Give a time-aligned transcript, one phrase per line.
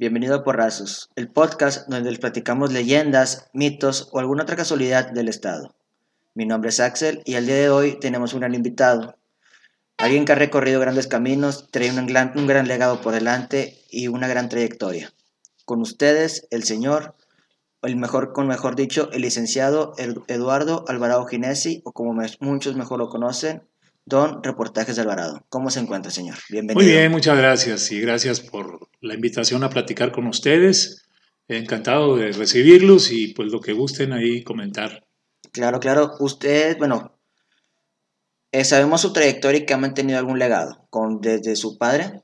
[0.00, 5.28] Bienvenido a Porrazos, el podcast donde les platicamos leyendas, mitos o alguna otra casualidad del
[5.28, 5.74] Estado.
[6.34, 9.16] Mi nombre es Axel y al día de hoy tenemos un gran invitado.
[9.96, 14.48] Alguien que ha recorrido grandes caminos, trae un gran, legado por delante y una gran
[14.48, 15.12] trayectoria.
[15.64, 17.16] Con ustedes, el señor,
[17.82, 19.94] el mejor, con mejor dicho, el licenciado
[20.28, 23.67] Eduardo Alvarado Ginesi, o como muchos mejor lo conocen,
[24.08, 25.44] Don Reportajes de Alvarado.
[25.50, 26.38] ¿Cómo se encuentra, señor?
[26.48, 26.82] Bienvenido.
[26.82, 31.06] Muy bien, muchas gracias y gracias por la invitación a platicar con ustedes.
[31.46, 35.06] Encantado de recibirlos y pues lo que gusten ahí comentar.
[35.52, 36.12] Claro, claro.
[36.20, 37.18] Usted, bueno,
[38.50, 42.22] eh, sabemos su trayectoria y que ha mantenido algún legado con, desde su padre,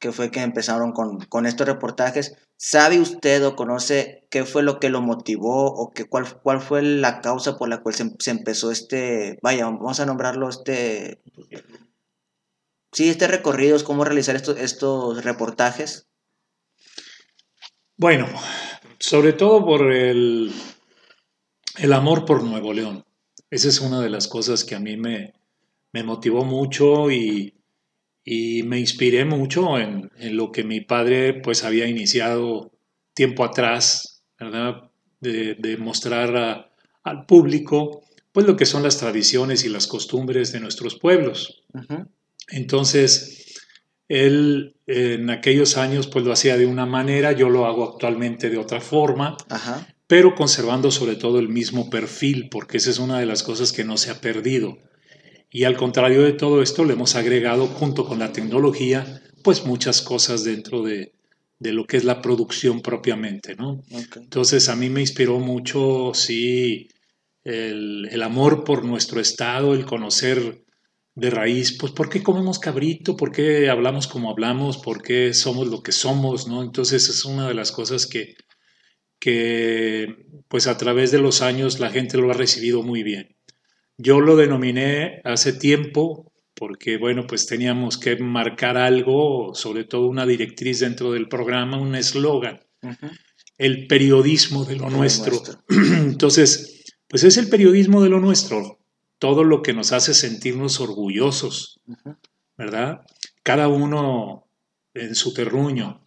[0.00, 2.36] que fue que empezaron con, con, estos reportajes.
[2.56, 6.82] ¿Sabe usted o conoce qué fue lo que lo motivó o que, cuál, cuál fue
[6.82, 11.22] la causa por la cual se, empezó este, vaya, vamos a nombrarlo este...
[12.92, 16.08] Sí, este recorrido, es cómo realizar estos, estos reportajes.
[17.96, 18.26] Bueno,
[18.98, 20.52] sobre todo por el,
[21.76, 23.04] el amor por Nuevo León.
[23.50, 25.34] Esa es una de las cosas que a mí me,
[25.92, 27.59] me motivó mucho y,
[28.24, 32.72] y me inspiré mucho en, en, lo que mi padre pues había iniciado
[33.14, 34.90] tiempo atrás, ¿verdad?
[35.20, 36.70] De, de mostrar
[37.02, 41.64] al público pues lo que son las tradiciones y las costumbres de nuestros pueblos.
[42.48, 43.56] Entonces,
[44.08, 48.58] él en aquellos años pues lo hacía de una manera, yo lo hago actualmente de
[48.58, 49.36] otra forma,
[50.06, 53.84] pero conservando sobre todo el mismo perfil, porque esa es una de las cosas que
[53.84, 54.78] no se ha perdido
[55.50, 60.00] y al contrario de todo esto, le hemos agregado junto con la tecnología, pues muchas
[60.00, 61.12] cosas dentro de,
[61.58, 63.82] de lo que es la producción propiamente, ¿no?
[64.16, 66.88] Entonces a mí me inspiró mucho, sí,
[67.44, 70.64] el, el, amor por nuestro estado, el conocer
[71.14, 75.68] de raíz, pues por qué comemos cabrito, por qué hablamos como hablamos, por qué somos
[75.68, 76.62] lo que somos, ¿no?
[76.62, 78.36] Entonces es una de las cosas que,
[79.18, 80.16] que
[80.48, 83.36] pues a través de los años la gente lo ha recibido muy bien.
[84.02, 90.24] Yo lo denominé hace tiempo porque, bueno, pues teníamos que marcar algo, sobre todo una
[90.24, 92.60] directriz dentro del programa, un eslogan,
[93.58, 95.42] el periodismo de lo nuestro.
[95.68, 98.78] Entonces, pues es el periodismo de lo nuestro,
[99.18, 101.78] todo lo que nos hace sentirnos orgullosos,
[102.56, 103.02] ¿verdad?
[103.42, 104.48] Cada uno
[104.94, 106.06] en su terruño.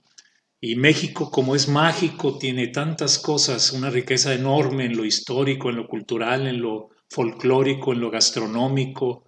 [0.60, 5.76] Y México, como es mágico, tiene tantas cosas, una riqueza enorme en lo histórico, en
[5.76, 9.26] lo cultural, en lo folclórico, en lo gastronómico,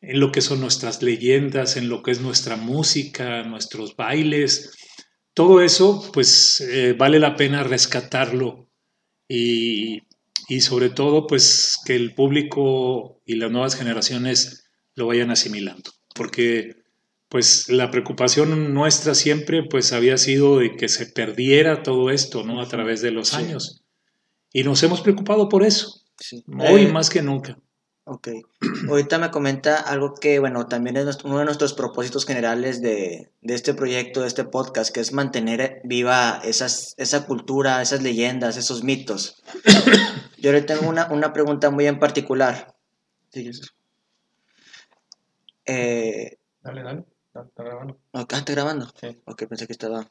[0.00, 4.72] en lo que son nuestras leyendas, en lo que es nuestra música, nuestros bailes.
[5.34, 8.68] Todo eso, pues eh, vale la pena rescatarlo
[9.28, 10.02] y,
[10.48, 16.78] y sobre todo, pues que el público y las nuevas generaciones lo vayan asimilando, porque
[17.28, 22.60] pues la preocupación nuestra siempre pues había sido de que se perdiera todo esto, ¿no?
[22.60, 23.84] A través de los años.
[24.52, 25.97] Y nos hemos preocupado por eso.
[26.58, 27.58] Hoy eh, más que nunca.
[28.04, 28.28] Ok.
[28.88, 33.74] Ahorita me comenta algo que, bueno, también es uno de nuestros propósitos generales de, este
[33.74, 39.42] proyecto, de este podcast, que es mantener viva esas, esa cultura, esas leyendas, esos mitos.
[40.38, 42.74] Yo le tengo una, una pregunta muy en particular.
[43.30, 43.50] Sí,
[45.66, 47.04] eh, dale, dale.
[47.34, 48.00] Está grabando.
[48.14, 48.88] ¿está grabando?
[48.98, 49.20] Sí.
[49.26, 50.08] Ok, pensé que estaba...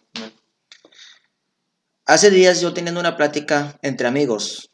[2.06, 4.67] Hace días yo teniendo una plática entre amigos,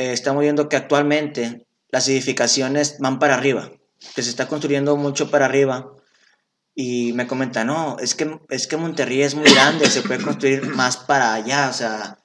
[0.00, 3.70] eh, estamos viendo que actualmente las edificaciones van para arriba,
[4.14, 5.92] que se está construyendo mucho para arriba.
[6.74, 10.64] Y me comenta, no, es que, es que Monterrey es muy grande, se puede construir
[10.64, 12.18] más para allá, o sea,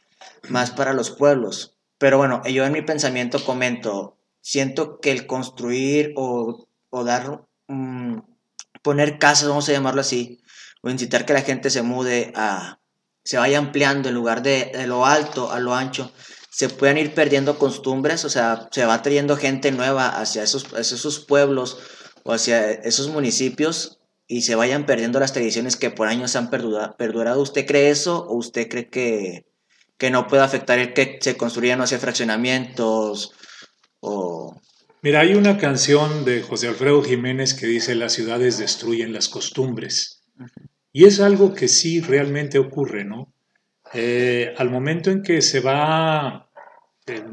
[0.47, 1.75] más para los pueblos.
[1.97, 7.41] Pero bueno, yo en mi pensamiento comento, siento que el construir o, o dar,
[8.81, 10.39] poner casas, vamos a llamarlo así,
[10.81, 12.79] o incitar que la gente se mude a,
[13.25, 16.13] se vaya ampliando en lugar de, de lo alto a lo ancho,
[16.55, 21.19] se puedan ir perdiendo costumbres, o sea, se va trayendo gente nueva hacia esos, esos
[21.19, 21.79] pueblos
[22.23, 27.41] o hacia esos municipios y se vayan perdiendo las tradiciones que por años han perdurado.
[27.41, 29.45] ¿Usted cree eso o usted cree que,
[29.97, 33.33] que no puede afectar el que se construyan, no sé, fraccionamientos
[33.99, 34.57] o...
[35.01, 40.21] Mira, hay una canción de José Alfredo Jiménez que dice las ciudades destruyen las costumbres.
[40.93, 43.33] Y es algo que sí realmente ocurre, ¿no?
[43.93, 46.44] Eh, al momento en que se va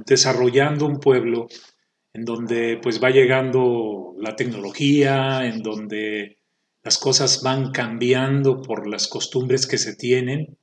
[0.07, 1.49] desarrollando un pueblo
[2.13, 6.39] en donde pues va llegando la tecnología, en donde
[6.83, 10.59] las cosas van cambiando por las costumbres que se tienen,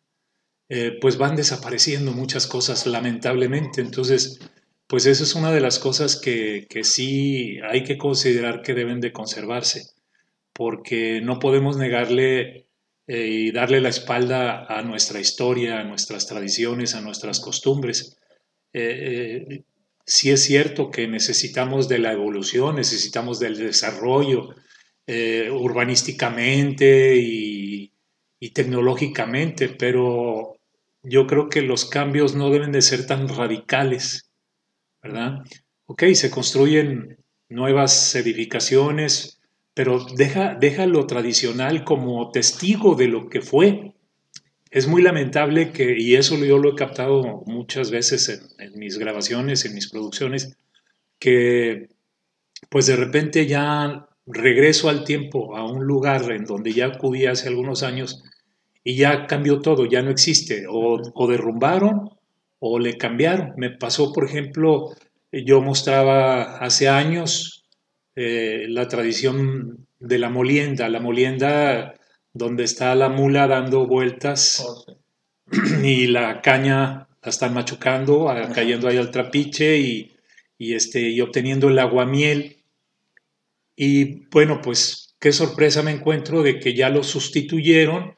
[0.68, 3.82] eh, pues van desapareciendo muchas cosas lamentablemente.
[3.82, 4.40] Entonces,
[4.86, 9.00] pues eso es una de las cosas que, que sí hay que considerar que deben
[9.00, 9.88] de conservarse,
[10.54, 12.68] porque no podemos negarle
[13.08, 18.19] eh, y darle la espalda a nuestra historia, a nuestras tradiciones, a nuestras costumbres.
[18.74, 19.64] Eh,
[20.06, 24.56] sí es cierto que necesitamos de la evolución, necesitamos del desarrollo
[25.52, 27.92] urbanísticamente y,
[28.40, 30.56] y tecnológicamente, pero
[31.04, 34.30] yo creo que los cambios no deben de ser tan radicales,
[35.02, 35.40] ¿verdad?
[35.86, 37.18] Ok, se construyen
[37.50, 39.42] nuevas edificaciones,
[39.74, 43.94] pero deja, deja lo tradicional como testigo de lo que fue.
[44.72, 48.98] Es muy lamentable que, y eso yo lo he captado muchas veces en, en mis
[48.98, 50.58] grabaciones, en mis producciones,
[51.18, 51.90] que
[52.70, 57.48] pues de repente ya regreso al tiempo, a un lugar en donde ya acudí hace
[57.48, 58.24] algunos años
[58.84, 60.66] y ya cambió todo, ya no existe.
[60.70, 62.12] O, derrumbaron
[62.60, 63.54] o le cambiaron.
[63.58, 64.94] Me pasó, por ejemplo,
[65.32, 67.66] yo mostraba hace años
[68.16, 71.96] eh, la tradición de la molienda, la molienda
[72.40, 74.86] donde está la mula dando vueltas oh,
[75.84, 80.16] y la caña la están machucando, cayendo ahí al trapiche y,
[80.58, 82.64] y, este, y obteniendo el aguamiel.
[83.76, 88.16] Y bueno, pues qué sorpresa me encuentro de que ya lo sustituyeron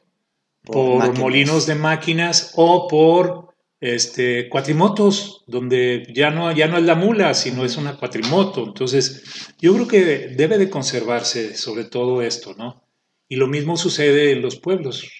[0.62, 3.48] por, molinos de máquinas o por
[3.80, 8.62] este, cuatrimotos, donde ya no, ya no es la mula, sino es una cuatrimoto.
[8.62, 9.24] Entonces,
[9.58, 12.84] yo creo que debe de conservarse sobre todo esto, ¿no?
[13.32, 15.10] Y lo mismo sucede en los pueblos,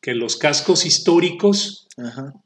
[0.00, 1.88] que los cascos históricos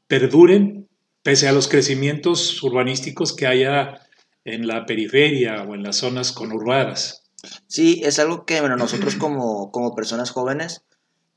[0.07, 0.89] perduren
[1.21, 4.01] pese a los crecimientos urbanísticos que haya
[4.45, 7.21] en la periferia o en las zonas conurbadas.
[7.67, 10.85] Sí, es algo que bueno, nosotros como, como personas jóvenes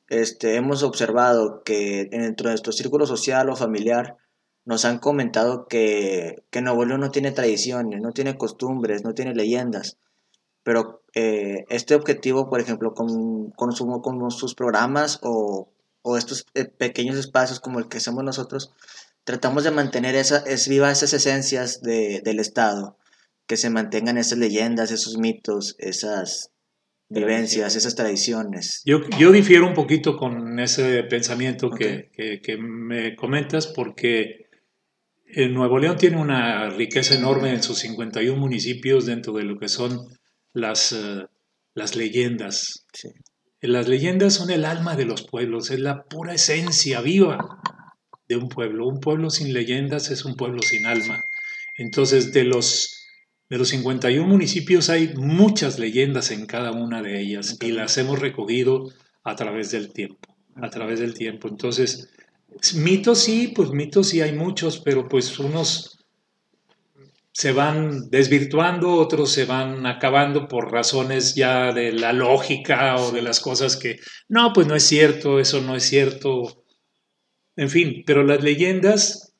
[0.09, 4.17] este, hemos observado que dentro de nuestro círculo social o familiar
[4.65, 9.35] nos han comentado que, que Nuevo León no tiene tradiciones, no tiene costumbres, no tiene
[9.35, 9.99] leyendas.
[10.63, 15.69] Pero eh, este objetivo, por ejemplo, con, con, con sus programas o,
[16.03, 18.73] o estos eh, pequeños espacios como el que hacemos nosotros,
[19.25, 22.97] tratamos de mantener esa, es viva esas esencias de, del Estado,
[23.47, 26.51] que se mantengan esas leyendas, esos mitos, esas,
[27.09, 28.83] vivencias, esas tradiciones.
[28.85, 32.11] Yo, yo difiero un poquito con ese pensamiento que,
[32.43, 34.49] que, me comentas porque
[35.27, 39.69] el Nuevo León tiene una riqueza enorme en sus 51 municipios dentro de lo que
[39.69, 40.09] son
[40.55, 41.27] las, eh,
[41.75, 42.87] las leyendas.
[43.61, 47.61] Las leyendas son el alma de los pueblos, es la pura esencia viva
[48.29, 48.87] de un pueblo.
[48.87, 51.23] Un pueblo sin leyendas es un pueblo sin alma.
[51.77, 53.01] Entonces, de los
[53.51, 58.19] de los 51 municipios hay muchas leyendas en cada una de ellas y las hemos
[58.19, 58.91] recogido
[59.23, 61.49] a través del tiempo, a través del tiempo.
[61.49, 62.11] Entonces,
[62.75, 66.04] mitos sí, pues mitos sí hay muchos, pero pues unos
[67.35, 73.23] se van desvirtuando, otros se van acabando por razones ya de la lógica o de
[73.23, 73.99] las cosas que,
[74.29, 76.65] no, pues no es cierto, eso no es cierto.
[77.57, 79.35] En fin, pero las leyendas,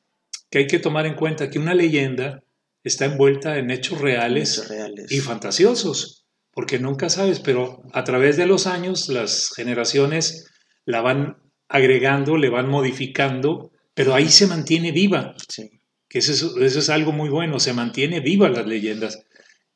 [0.49, 2.43] que hay que tomar en cuenta que una leyenda
[2.83, 4.69] está envuelta en hechos reales,
[5.09, 10.51] y fantasiosos, porque nunca sabes, pero a través de los años las generaciones
[10.83, 11.37] la van
[11.69, 15.33] agregando, le van modificando, pero ahí se mantiene viva.
[16.15, 19.25] Que eso, eso es algo muy bueno, se mantiene viva las leyendas.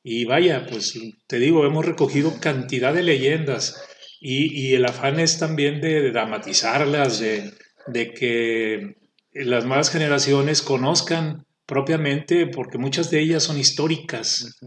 [0.02, 0.98] Y vaya, pues
[1.28, 3.86] te digo, hemos recogido cantidad de leyendas
[4.22, 7.52] y, el afán es también de, dramatizarlas, de,
[7.88, 8.96] de, que
[9.34, 14.62] las nuevas generaciones conozcan propiamente porque muchas de ellas son históricas.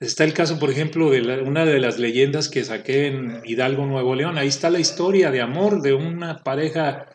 [0.00, 4.14] Está el caso, por ejemplo, de una de las leyendas que saqué en Hidalgo, Nuevo
[4.14, 4.36] León.
[4.36, 7.06] Ahí está la historia de amor de una pareja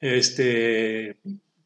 [0.00, 1.18] este,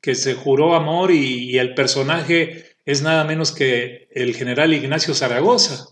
[0.02, 5.86] que se juró amor y, el personaje es nada menos que el general Ignacio Zaragoza.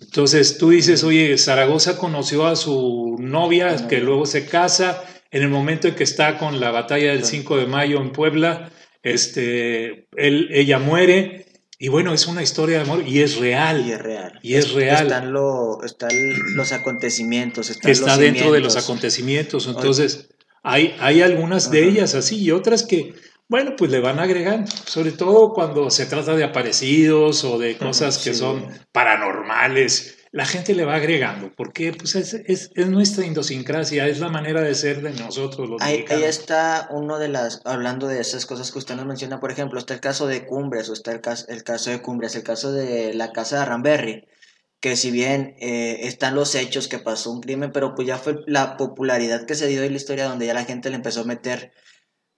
[0.00, 5.48] Entonces tú dices, oye, Zaragoza conoció a su novia, que luego se casa, en el
[5.48, 8.70] momento en que está con la batalla del 5 de mayo en Puebla,
[9.02, 11.46] este, él, ella muere,
[11.78, 13.84] y bueno, es una historia de amor y es real.
[13.86, 14.38] Y es real.
[14.42, 15.06] Y es, real.
[15.06, 16.10] Están, lo, están
[16.54, 17.70] los acontecimientos.
[17.70, 19.66] Están está dentro de los acontecimientos.
[19.66, 20.28] Entonces,
[20.62, 23.14] hay, hay algunas de ellas así y otras que,
[23.48, 24.70] bueno, pues le van agregando.
[24.86, 30.74] Sobre todo cuando se trata de aparecidos o de cosas que son paranormales la gente
[30.74, 35.02] le va agregando, porque pues es, es, es, nuestra idiosincrasia, es la manera de ser
[35.02, 38.94] de nosotros los ahí, ahí, está uno de las, hablando de esas cosas que usted
[38.94, 41.90] nos menciona, por ejemplo, está el caso de Cumbres, o está el caso, el caso
[41.90, 44.28] de Cumbres, el caso de la casa de Ramberry,
[44.80, 48.40] que si bien eh, están los hechos que pasó un crimen, pero pues ya fue
[48.46, 51.24] la popularidad que se dio en la historia donde ya la gente le empezó a
[51.24, 51.72] meter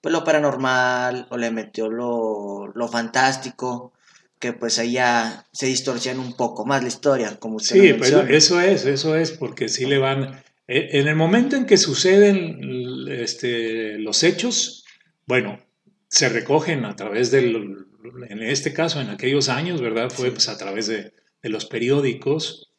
[0.00, 3.92] pues lo paranormal o le metió lo, lo fantástico
[4.40, 8.10] que pues ahí ya se distorsiona un poco más la historia, como usted Sí, pues
[8.10, 13.06] eso es, eso es, porque sí le van, E, en el momento en que suceden
[13.08, 14.84] este, los hechos,
[15.26, 15.60] bueno,
[16.08, 17.86] se recogen a través del,
[18.28, 20.10] en este caso, en aquellos años, ¿verdad?
[20.10, 22.72] Fue pues, a través de, de los periódicos.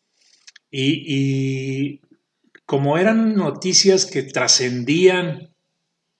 [0.69, 2.01] Y, y,
[2.65, 5.53] como eran noticias que trascendían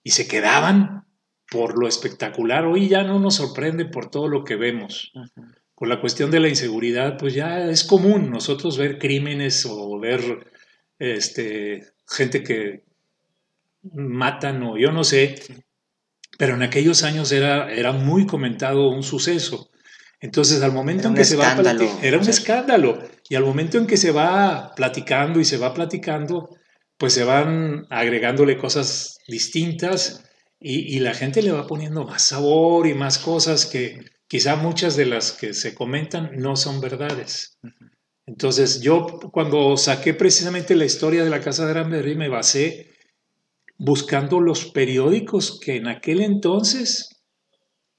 [0.04, 1.06] y se quedaban
[1.50, 5.14] por lo espectacular, hoy ya no nos sorprende por todo lo que vemos.
[5.74, 10.22] Con la cuestión de la inseguridad, pues ya es común nosotros ver crímenes o ver
[11.00, 12.84] este, gente que
[13.94, 15.36] matan o yo no sé,
[16.38, 19.70] pero en aquellos años era, era muy comentado un suceso.
[20.24, 21.54] Entonces, al momento en que se va
[22.02, 22.98] era un escándalo.
[23.28, 26.48] Y al momento en que se va platicando y se va platicando,
[26.98, 30.24] pues se van agregándole cosas distintas
[30.62, 34.00] y, y, la gente le va poniendo más sabor y más cosas que
[34.30, 37.58] quizá muchas de las que se comentan no son verdades.
[38.26, 42.92] Entonces, yo cuando saqué precisamente la historia de la Casa de Granberry me basé
[43.78, 47.13] buscando los periódicos que en aquel entonces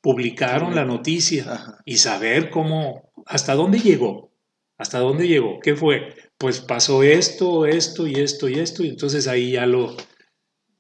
[0.04, 4.34] publicaron la noticia y saber cómo, hasta dónde llegó,
[4.76, 6.14] hasta dónde llegó, qué fue.
[6.37, 9.96] Pues pasó esto, esto y esto y esto, y entonces ahí ya lo,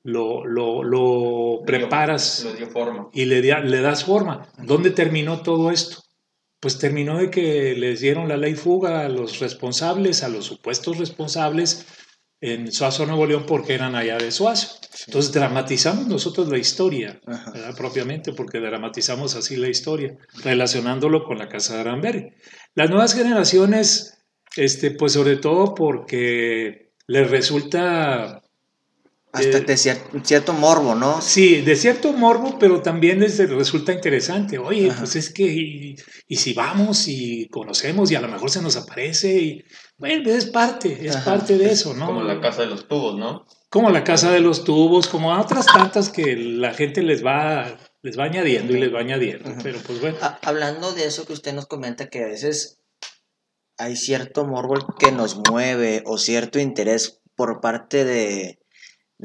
[0.02, 2.46] lo, lo, preparas
[3.14, 4.46] y le, le das forma.
[4.58, 6.02] ¿Dónde terminó todo esto?
[6.60, 10.98] Pues terminó de que les dieron la ley fuga a los responsables, a los supuestos
[10.98, 11.86] responsables,
[12.40, 14.78] en Suazo, Nuevo León, porque eran allá de Suazo.
[15.06, 17.20] Entonces dramatizamos nosotros la historia,
[17.76, 22.34] propiamente, porque dramatizamos así la historia, relacionándolo con la casa de Aramberry.
[22.74, 24.24] Las nuevas generaciones,
[24.56, 28.43] este, pues sobre todo porque les resulta
[29.34, 31.20] hasta de cierto, morbo, ¿no?
[31.20, 34.58] Sí, de cierto morbo, pero también les resulta interesante.
[34.58, 35.96] Oye, pues es que,
[36.28, 39.64] y, si vamos y conocemos y a lo mejor se nos aparece, y
[39.98, 42.06] bueno, es parte, es parte de eso, ¿no?
[42.06, 43.44] Como la casa de los tubos, ¿no?
[43.70, 48.16] Como la casa de los tubos, como otras tantas que la gente les va, les
[48.16, 49.50] va añadiendo y les va añadiendo.
[49.64, 50.16] Pero pues bueno.
[50.42, 52.78] hablando de eso que usted nos comenta, que a veces
[53.78, 58.63] hay cierto morbo que nos mueve o cierto interés por parte de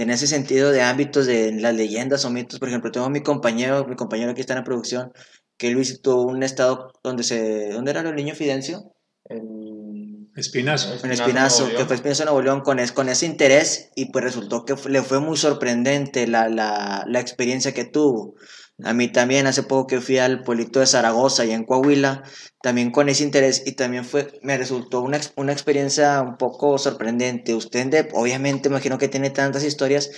[0.03, 3.85] en ese sentido de ámbitos de las leyendas o mitos, por ejemplo, tengo mi compañero,
[3.85, 5.11] mi compañero que está en la producción,
[5.57, 8.93] que él visitó un estado donde se, ¿dónde era el niño Fidencio?
[9.25, 10.93] En Espinazo.
[11.03, 14.75] En Espinazo, que fue Espinazo Nuevo León con, con ese interés y pues resultó que
[14.87, 18.35] le fue muy sorprendente la, la, la experiencia que tuvo.
[18.83, 22.23] A mí también, hace poco que fui al pueblito de Zaragoza y en Coahuila,
[22.61, 27.53] también con ese interés y también fue, me resultó una, una experiencia un poco sorprendente.
[27.53, 30.11] Usted, obviamente, imagino que tiene tantas historias,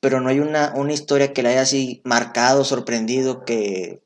[0.00, 4.02] pero no hay una, una historia que le haya así marcado, sorprendido, que...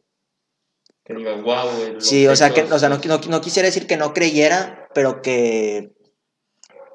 [1.04, 2.00] Que diga, wow.
[2.00, 5.22] Sí, o sea, que, o sea no, no, no quisiera decir que no creyera, pero
[5.22, 5.92] que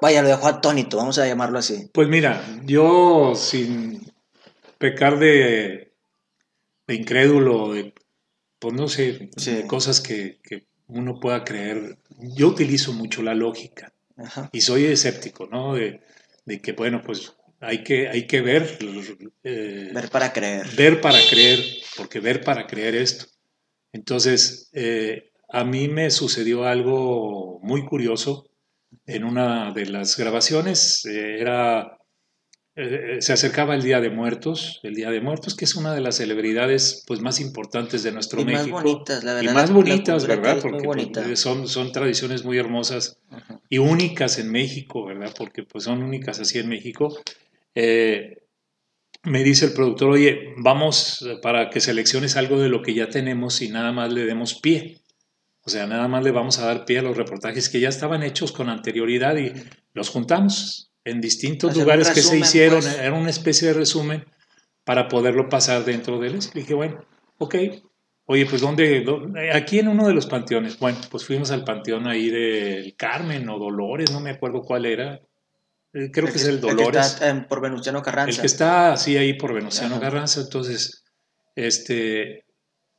[0.00, 1.88] Vaya, lo dejó atónito, vamos a llamarlo así.
[1.92, 4.12] Pues mira, yo sin
[4.78, 5.85] pecar de
[6.86, 7.94] de incrédulo, de,
[8.58, 9.30] pues no sé,
[9.66, 10.38] cosas que,
[10.88, 11.98] uno pueda creer.
[12.36, 13.92] Yo utilizo mucho la lógica
[14.52, 15.74] y soy escéptico, ¿no?
[15.74, 16.00] De,
[16.62, 18.78] que, bueno, pues hay que, hay que ver.
[19.42, 20.68] Eh, ver para creer.
[20.76, 21.58] Ver para creer,
[21.96, 23.26] porque ver para creer esto.
[23.92, 28.48] Entonces, eh, a mí me sucedió algo muy curioso
[29.06, 31.04] en una de las grabaciones.
[31.06, 31.98] Eh, era
[32.78, 36.02] eh, se acercaba el Día de Muertos, el Día de Muertos, que es una de
[36.02, 38.68] las celebridades pues, más importantes de nuestro México.
[38.68, 39.50] Y más bonitas, la verdad.
[39.50, 40.58] Y más bonitas, ¿verdad?
[40.60, 43.18] Porque pues, son, son tradiciones muy hermosas
[43.70, 45.32] y únicas en México, ¿verdad?
[45.38, 47.18] Porque pues, son únicas así en México.
[47.74, 48.42] Eh,
[49.22, 53.62] me dice el productor, oye, vamos para que selecciones algo de lo que ya tenemos
[53.62, 54.98] y nada más le demos pie.
[55.62, 58.22] O sea, nada más le vamos a dar pie a los reportajes que ya estaban
[58.22, 59.52] hechos con anterioridad y
[59.94, 62.98] los juntamos en distintos lugares que se hicieron, pues.
[62.98, 64.24] era una especie de resumen
[64.84, 66.38] para poderlo pasar dentro de él.
[66.52, 67.04] Y dije, bueno,
[67.38, 67.54] ok,
[68.24, 69.04] oye, pues ¿dónde,
[69.52, 70.78] Aquí en uno de los panteones.
[70.78, 75.20] Bueno, pues fuimos al panteón ahí del Carmen o Dolores, no me acuerdo cuál era.
[75.92, 76.86] Eh, creo que es el Dolores.
[76.86, 78.30] El que está por Venustiano Carranza.
[78.30, 80.40] El que está así ahí por Venustiano Carranza.
[80.40, 81.04] Entonces,
[81.54, 82.46] este,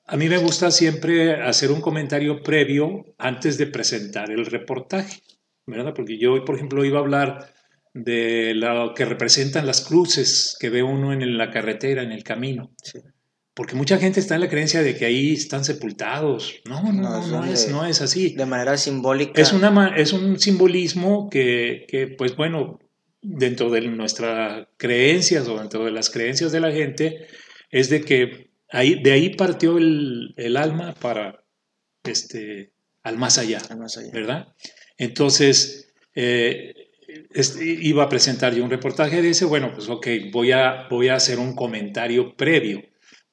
[0.05, 5.21] a mí me gusta siempre hacer un comentario previo antes de presentar el reportaje,
[5.65, 5.93] ¿verdad?
[5.93, 7.56] Porque yo, por ejemplo, iba a hablar
[8.03, 12.71] de lo que representan las cruces que ve uno en la carretera, en el camino.
[13.53, 16.61] Porque mucha gente está en la creencia de que ahí están sepultados.
[16.65, 18.35] No, no, no, no, es, no es así.
[18.35, 19.41] De manera simbólica.
[19.41, 22.79] Es, una, es un simbolismo que, que, pues bueno,
[23.21, 27.27] dentro de nuestras creencias o dentro de las creencias de la gente,
[27.71, 31.43] es de que ahí, de ahí partió el, el alma para,
[32.03, 33.59] este, al más allá.
[33.69, 34.11] Al más allá.
[34.13, 34.53] ¿Verdad?
[34.99, 36.86] Entonces, eh,
[37.33, 41.15] este, iba a presentar yo un reportaje, dice, bueno, pues ok, voy a, voy a
[41.15, 42.81] hacer un comentario previo.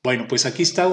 [0.03, 0.89] Bueno, pues aquí está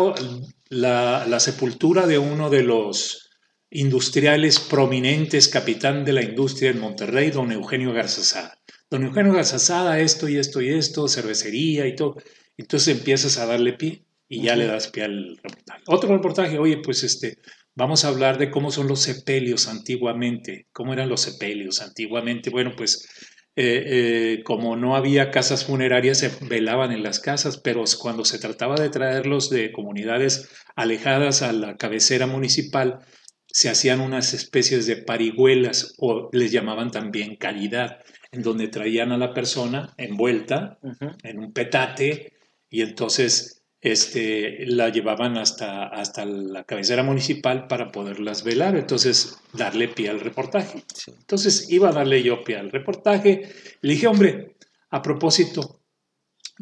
[0.69, 3.29] la, la sepultura de uno de los
[3.69, 8.59] industriales prominentes, capitán de la industria en Monterrey, don Eugenio Garzazada.
[8.89, 12.17] Don Eugenio Garzazada, esto y esto y esto, cervecería y todo.
[12.57, 15.81] Entonces empiezas a darle pie y ya le das pie al reportaje.
[15.87, 17.37] Otro reportaje, oye, pues este,
[17.75, 22.49] vamos a hablar de cómo son los sepelios antiguamente, cómo eran los sepelios antiguamente.
[22.49, 23.07] Bueno, pues
[23.55, 28.39] eh, eh, como no había casas funerarias, se velaban en las casas, pero cuando se
[28.39, 32.99] trataba de traerlos de comunidades alejadas a la cabecera municipal,
[33.47, 37.99] se hacían unas especies de parihuelas o les llamaban también caridad,
[38.31, 40.79] en donde traían a la persona envuelta
[41.23, 42.33] en un petate
[42.69, 49.87] y entonces este, la llevaban hasta, hasta la cabecera municipal para poderlas velar, entonces darle
[49.87, 50.83] pie al reportaje.
[51.07, 53.49] Entonces iba a darle yo pie al reportaje,
[53.81, 54.55] le dije, hombre,
[54.91, 55.81] a propósito,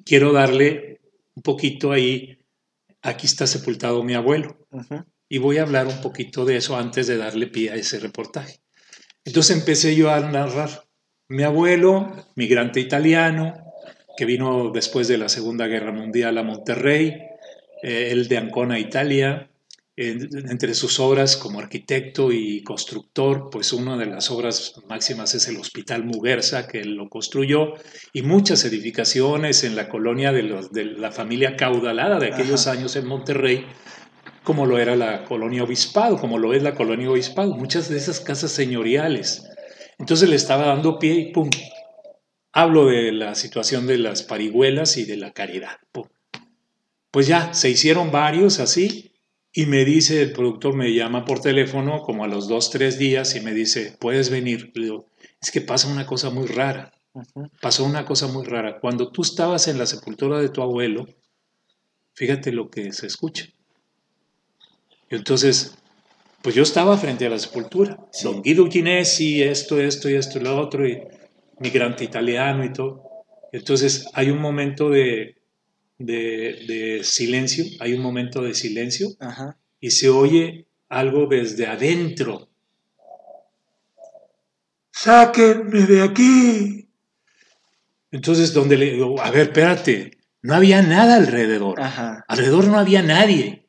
[0.05, 1.01] quiero darle
[1.35, 2.39] un poquito ahí,
[3.01, 4.57] aquí está sepultado mi abuelo,
[5.27, 8.61] y voy a hablar un poquito de eso antes de darle pie a ese reportaje.
[9.25, 10.85] Entonces empecé yo a narrar,
[11.27, 13.68] mi abuelo, migrante italiano,
[14.19, 17.21] que vino después de la Segunda Guerra Mundial a Monterrey,
[17.81, 19.49] eh, el de Ancona, Italia.
[19.95, 25.57] entre sus obras como arquitecto y constructor, pues una de las obras máximas es el
[25.57, 27.73] Hospital Muguerza, que él lo construyó,
[28.13, 32.95] y muchas edificaciones en la colonia de, los, de la familia caudalada de aquellos años
[32.97, 33.65] en Monterrey,
[34.43, 38.19] como lo era la colonia Obispado, como lo es la colonia Obispado, muchas de esas
[38.19, 39.43] casas señoriales.
[39.97, 41.49] Entonces le estaba dando pie y pum,
[42.51, 45.77] hablo de la situación de las parihuelas y de la caridad.
[47.11, 49.11] Pues ya, se hicieron varios así
[49.51, 53.35] y me dice, el productor me llama por teléfono como a los dos, tres días
[53.35, 54.71] y me dice, puedes venir.
[54.75, 55.07] Le digo,
[55.41, 56.93] es que pasa una cosa muy rara.
[57.61, 58.79] Pasó una cosa muy rara.
[58.79, 61.07] Cuando tú estabas en la sepultura de tu abuelo,
[62.13, 63.47] fíjate lo que se escucha.
[65.09, 65.75] Y entonces,
[66.43, 67.97] pues yo estaba frente a la sepultura.
[68.23, 70.87] Don Guido Ginesi, esto, esto y esto y lo otro.
[70.87, 71.01] Y
[71.59, 73.03] migrante italiano y todo.
[73.51, 75.37] Entonces hay un momento de,
[75.97, 79.09] de, silencio, hay un momento de silencio
[79.79, 82.49] y se oye algo desde adentro.
[84.91, 86.89] Sáquenme de aquí.
[88.11, 91.79] Entonces, donde le digo, a ver, espérate, no había nada alrededor.
[92.27, 93.68] Alrededor no había nadie.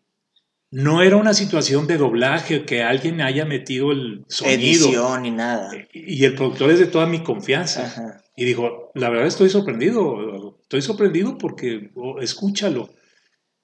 [0.73, 4.55] No era una situación de doblaje, que alguien haya metido el sonido.
[4.55, 5.71] Edición ni nada.
[5.93, 8.23] Y el productor es de toda mi confianza.
[8.37, 12.95] Y dijo, la verdad estoy sorprendido, estoy sorprendido porque oh, escúchalo.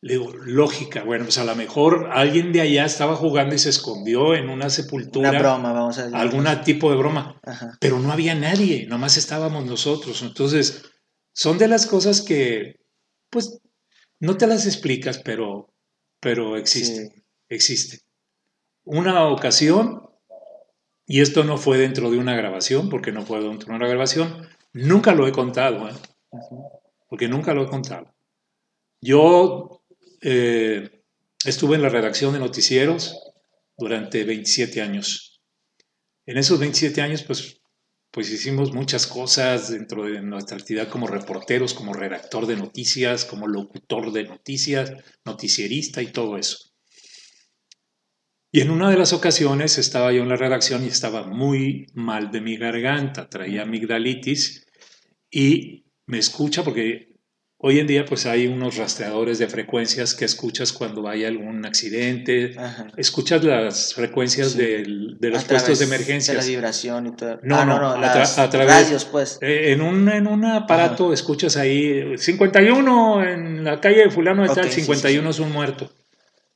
[0.03, 3.71] Le digo, lógica, bueno, pues a lo mejor alguien de allá estaba jugando y se
[3.71, 5.31] escondió en una sepultura.
[5.31, 6.16] Una broma, vamos a decir.
[6.16, 7.40] Algún tipo de broma.
[7.81, 10.23] Pero no había nadie, nomás estábamos nosotros.
[10.23, 10.85] Entonces,
[11.33, 12.81] son de las cosas que,
[13.31, 13.61] pues,
[14.21, 15.73] no te las explicas, pero
[16.20, 18.00] pero existe, existe.
[18.85, 20.09] Una ocasión,
[21.07, 24.48] y esto no fue dentro de una grabación, porque no fue dentro de una grabación,
[24.72, 25.94] nunca lo he contado, ¿eh?
[27.09, 28.14] porque nunca lo he contado.
[29.00, 29.83] Yo
[30.22, 31.02] eh,
[31.44, 33.33] estuve en la redacción de noticieros
[33.76, 35.40] durante 27 años.
[36.24, 37.56] En esos 27 años, pues
[38.16, 43.46] pues hicimos muchas cosas dentro de nuestra actividad como reporteros, como redactor de noticias, como
[43.46, 44.90] locutor de noticias,
[45.26, 46.57] noticierista y todo eso.
[48.50, 52.31] Y en una de las ocasiones estaba yo en la redacción y estaba muy mal
[52.31, 54.66] de mi garganta, traía amigdalitis
[55.31, 57.15] y me escucha porque
[57.59, 62.55] Hoy en día pues hay unos rastreadores de frecuencias que escuchas cuando hay algún accidente,
[62.99, 64.85] escuchas las frecuencias de
[65.21, 66.35] los puestos de emergencia.
[66.35, 67.40] la vibración y todo.
[67.42, 69.38] No, ah, no, no, a, través, radios pues.
[69.40, 74.55] Eh, en, un, en un aparato escuchas ahí 51 en la calle de fulano de
[74.55, 75.90] tal, 51 es un muerto.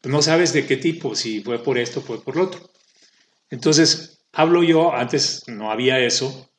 [0.05, 2.61] No sabes de qué tipo, si fue por esto, fue por lo otro.
[3.49, 6.51] Entonces, hablo yo, antes no había eso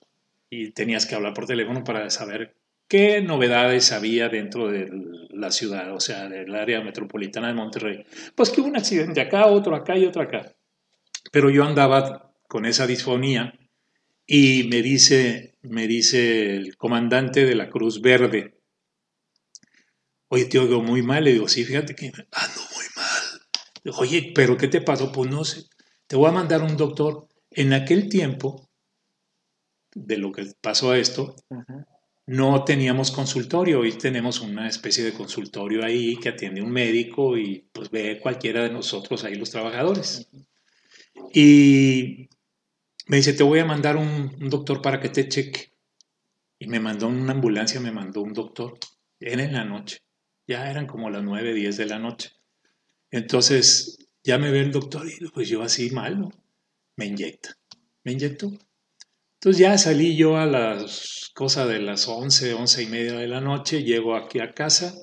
[0.49, 2.55] y tenías que hablar por teléfono para saber
[2.91, 4.91] ¿Qué novedades había dentro de
[5.29, 8.03] la ciudad, o sea, del área metropolitana de Monterrey?
[8.35, 10.53] Pues que hubo un accidente acá, otro acá y otro acá.
[11.31, 13.57] Pero yo andaba con esa disfonía
[14.27, 18.59] y me dice, me dice el comandante de la Cruz Verde,
[20.27, 21.23] oye, te oigo muy mal.
[21.23, 23.99] Le digo, sí, fíjate que ando muy mal.
[23.99, 25.13] oye, ¿pero qué te pasó?
[25.13, 25.63] Pues no sé,
[26.07, 27.29] te voy a mandar un doctor.
[27.51, 28.69] En aquel tiempo,
[29.95, 31.37] de lo que pasó a esto,
[32.27, 37.67] no teníamos consultorio, hoy tenemos una especie de consultorio ahí que atiende un médico y
[37.71, 40.29] pues ve cualquiera de nosotros ahí los trabajadores.
[41.33, 42.29] Y
[43.07, 45.73] me dice, te voy a mandar un, doctor para que te cheque.
[46.59, 48.77] Y me mandó una ambulancia, me mandó un doctor.
[49.19, 49.99] Era en la noche.
[50.47, 52.31] Ya eran como las 9, 10 de la noche.
[53.09, 56.29] Entonces, ya me ve el doctor y pues yo así mal, ¿no?
[56.95, 57.57] Me inyecta.
[58.03, 58.51] Me inyectó.
[59.41, 63.41] Entonces ya salí yo a las cosas de las 11, 11 y media de la
[63.41, 64.93] noche, llego aquí a casa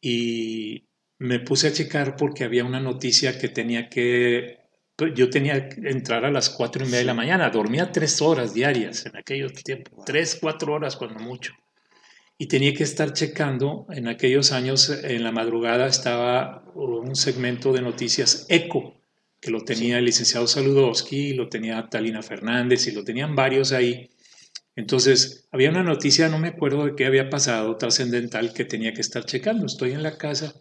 [0.00, 4.60] y me puse a checar porque había una noticia que tenía que,
[5.14, 8.54] yo tenía que entrar a las 4 y media de la mañana, dormía tres horas
[8.54, 11.52] diarias en aquellos tiempos, tres, cuatro horas cuando mucho.
[12.38, 17.82] Y tenía que estar checando, en aquellos años, en la madrugada estaba un segmento de
[17.82, 18.99] noticias ECO,
[19.40, 24.10] que lo tenía el licenciado Saludowski, lo tenía Talina Fernández y lo tenían varios ahí.
[24.76, 29.00] Entonces, había una noticia, no me acuerdo de qué había pasado, trascendental, que tenía que
[29.00, 29.66] estar checando.
[29.66, 30.54] Estoy en la casa,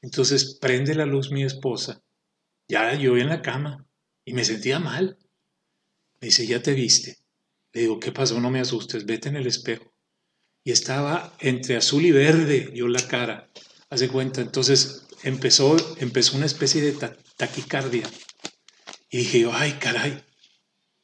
[0.00, 2.02] entonces prende la luz mi esposa,
[2.68, 3.86] ya yo en la cama,
[4.24, 5.18] y me sentía mal.
[6.20, 7.18] Me dice, ¿ya te viste?
[7.72, 8.40] Le digo, ¿qué pasó?
[8.40, 9.92] No me asustes, vete en el espejo.
[10.62, 13.50] Y estaba entre azul y verde yo la cara,
[13.90, 14.40] hace cuenta.
[14.40, 16.92] Entonces empezó, empezó una especie de
[17.36, 18.08] taquicardia.
[19.10, 20.22] Y dije yo, ay, caray.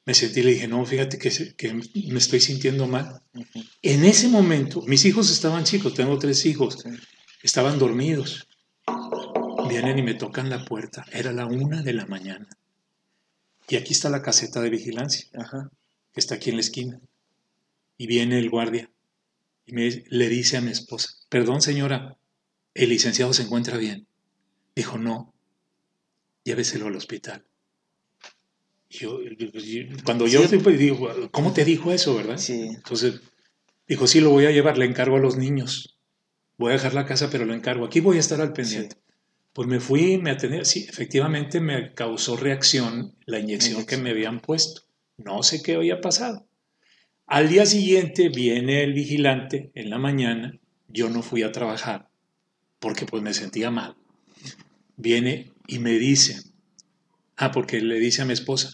[0.06, 3.22] Me sentí y le dije, no, fíjate que, que me estoy sintiendo mal.
[3.82, 6.84] En ese momento, mis hijos estaban chicos, tengo tres hijos,
[7.42, 8.48] estaban dormidos.
[9.68, 11.04] Vienen y me tocan la puerta.
[11.12, 12.48] Era la una de la mañana.
[13.68, 15.28] Y aquí está la caseta de vigilancia,
[16.12, 17.00] que está aquí en la esquina.
[17.96, 18.90] Y viene el guardia
[19.66, 22.16] y me, le dice a mi esposa, perdón señora,
[22.74, 24.08] el licenciado se encuentra bien.
[24.74, 25.34] Dijo, no,
[26.44, 27.44] lléveselo al hospital.
[28.88, 29.20] Yo,
[30.04, 32.38] cuando yo pues, digo, ¿cómo te dijo eso, verdad?
[32.38, 32.70] Sí.
[32.74, 33.20] Entonces,
[33.86, 35.96] dijo, sí, lo voy a llevar, le encargo a los niños.
[36.58, 37.86] Voy a dejar la casa, pero lo encargo.
[37.86, 38.96] Aquí voy a estar al pendiente.
[39.52, 40.64] Pues me fui, me atendí.
[40.64, 44.82] Sí, efectivamente me causó reacción la inyección que me habían puesto.
[45.16, 46.46] No sé qué había pasado.
[47.26, 50.58] Al día siguiente viene el vigilante en la mañana.
[50.88, 52.08] Yo no fui a trabajar
[52.80, 53.96] porque pues me sentía mal.
[55.00, 56.42] Viene y me dice,
[57.36, 58.70] ah, porque le dice a mi esposa,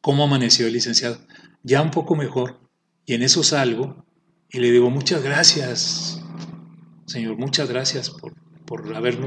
[0.00, 1.18] ¿cómo amaneció el licenciado?
[1.62, 2.60] Ya un poco mejor.
[3.04, 4.04] Y en eso salgo
[4.48, 6.22] y le digo, muchas gracias,
[7.06, 9.26] señor, muchas gracias por, por haberme...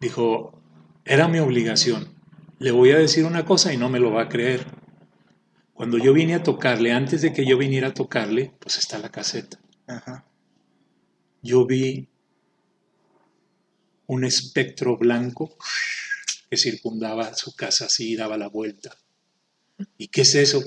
[0.00, 0.62] Dijo,
[1.04, 2.14] era mi obligación.
[2.58, 4.66] Le voy a decir una cosa y no me lo va a creer.
[5.74, 9.10] Cuando yo vine a tocarle, antes de que yo viniera a tocarle, pues está la
[9.10, 9.58] caseta.
[11.42, 12.08] Yo vi
[14.12, 15.56] un espectro blanco
[16.50, 18.94] que circundaba su casa así y daba la vuelta.
[19.96, 20.62] ¿Y qué es eso?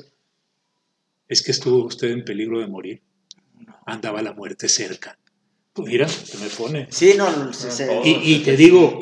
[1.27, 3.03] Es que estuvo usted en peligro de morir.
[3.85, 5.19] Andaba la muerte cerca.
[5.73, 6.87] Pues mira, se me pone.
[6.89, 7.27] Sí, no,
[8.03, 8.97] y, te digo,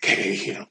[0.00, 0.68] ¿qué le dijeron?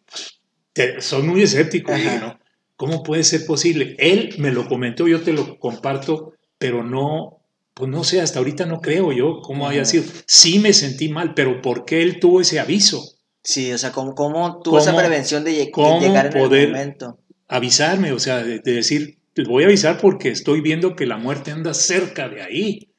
[0.74, 2.38] Pues, son muy escépticos, ¿no?
[2.76, 3.96] ¿Cómo puede ser posible?
[4.00, 7.37] Él me lo comentó, yo te lo comparto, pero no,
[7.78, 10.04] pues no sé, hasta ahorita no creo yo cómo haya sido.
[10.26, 13.04] Sí me sentí mal, pero ¿por qué él tuvo ese aviso?
[13.44, 17.20] Sí, o sea, ¿cómo, cómo tuvo esa prevención de, llegar en poder el momento?
[17.48, 21.52] Avisarme, o sea, de, decir, les voy a avisar porque estoy viendo que la muerte
[21.52, 22.92] anda cerca de ahí.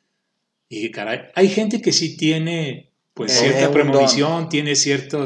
[0.68, 5.24] Y caray, hay gente que sí tiene pues cierta premonición, tiene cierta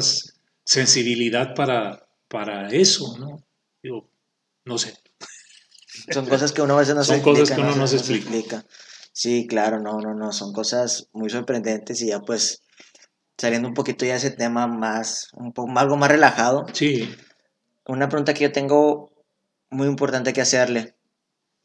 [0.64, 3.44] sensibilidad para, para eso, ¿no?
[3.82, 4.08] Digo,
[4.64, 4.94] no sé.
[6.10, 7.56] Son cosas que uno a veces no son se cosas explica.
[7.56, 8.64] que uno no, se, explica.
[9.12, 12.62] Sí, claro, no, no, no, son cosas muy sorprendentes y ya pues
[13.36, 16.66] saliendo un poquito ya de ese tema más, un poco algo más relajado.
[16.72, 17.14] Sí.
[17.86, 19.12] Una pregunta que yo tengo
[19.70, 20.94] muy importante que hacerle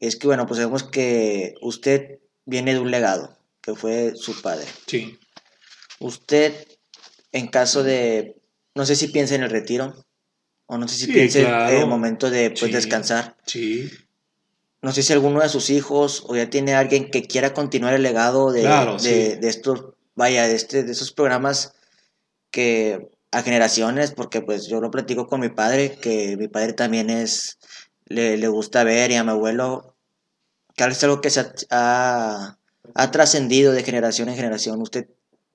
[0.00, 4.66] es que, bueno, pues vemos que usted viene de un legado, que fue su padre.
[4.86, 5.18] Sí.
[6.00, 6.54] Usted,
[7.32, 8.40] en caso de,
[8.74, 9.94] no sé si piensa en el retiro,
[10.66, 13.36] o no sé si piense en el momento de pues, descansar.
[13.46, 13.90] Sí.
[14.80, 18.02] No sé si alguno de sus hijos o ya tiene alguien que quiera continuar el
[18.02, 21.72] legado de, de, estos, vaya, de, este, de esos programas
[22.50, 27.10] que a generaciones, porque pues yo lo platico con mi padre, que mi padre también
[27.10, 27.58] es,
[28.06, 29.96] le, le gusta ver y a mi abuelo,
[30.76, 32.58] que es algo que se ha,
[32.94, 34.80] ha trascendido de generación en generación.
[34.80, 35.08] ¿Usted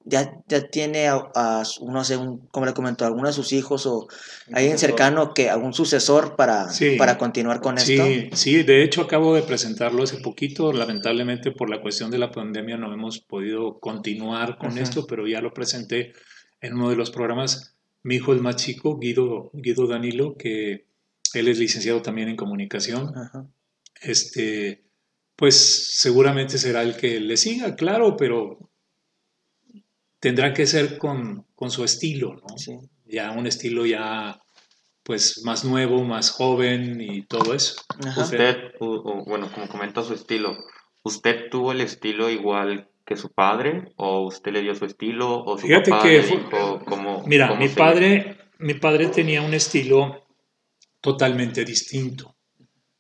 [0.06, 2.18] ya, ya tiene a, a no sé,
[2.52, 4.08] como le comentó, alguno de sus hijos o
[4.52, 8.04] alguien cercano que algún sucesor para, para continuar con esto.
[8.06, 12.32] Sí, sí, de hecho acabo de presentarlo hace poquito, lamentablemente por la cuestión de la
[12.32, 16.14] pandemia no hemos podido continuar con esto, pero ya lo presenté
[16.62, 17.76] en uno de los programas.
[18.04, 20.88] Mi hijo el más chico, Guido, Guido Danilo, que
[21.34, 23.14] él es licenciado también en comunicación.
[24.02, 24.84] Este,
[25.36, 25.56] pues
[25.96, 28.70] seguramente será el que le siga, claro, pero
[30.24, 32.56] tendrá que ser con, su estilo, ¿no?
[33.06, 34.40] Ya un estilo ya
[35.04, 37.76] pues más nuevo, más joven y todo eso.
[38.08, 38.22] Ajá.
[38.22, 40.58] Usted, o, bueno, como comentó su estilo,
[41.04, 43.92] ¿usted tuvo el estilo igual que su padre?
[43.98, 45.44] ¿O usted le dio su estilo?
[45.44, 49.08] ¿O su Fíjate papá que le fue- dijo cómo Mira, cómo mi padre, mi padre
[49.08, 50.26] tenía un estilo
[51.02, 52.38] totalmente distinto,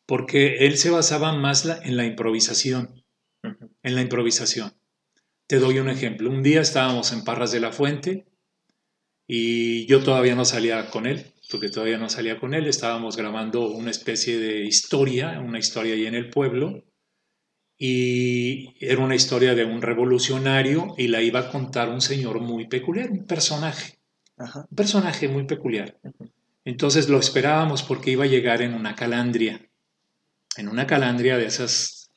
[0.05, 3.01] porque él se basaba más la- en la improvisación,
[3.81, 4.73] en la improvisación.
[5.53, 6.31] Te doy un ejemplo.
[6.31, 8.25] Un día estábamos en Parras de la Fuente
[9.27, 12.65] y yo todavía no salía con él, porque todavía no salía con él.
[12.65, 16.85] Estábamos grabando una especie de historia, una historia ahí en el pueblo,
[17.77, 22.65] y era una historia de un revolucionario y la iba a contar un señor muy
[22.65, 23.99] peculiar, un personaje
[24.37, 24.65] Ajá.
[24.67, 25.99] un personaje muy peculiar.
[26.65, 29.61] Entonces lo esperábamos porque iba a llegar en una calandria,
[30.57, 32.09] en una calandria de esas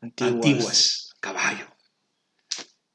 [0.00, 0.34] Antiguas.
[0.34, 1.69] antiguas, caballo.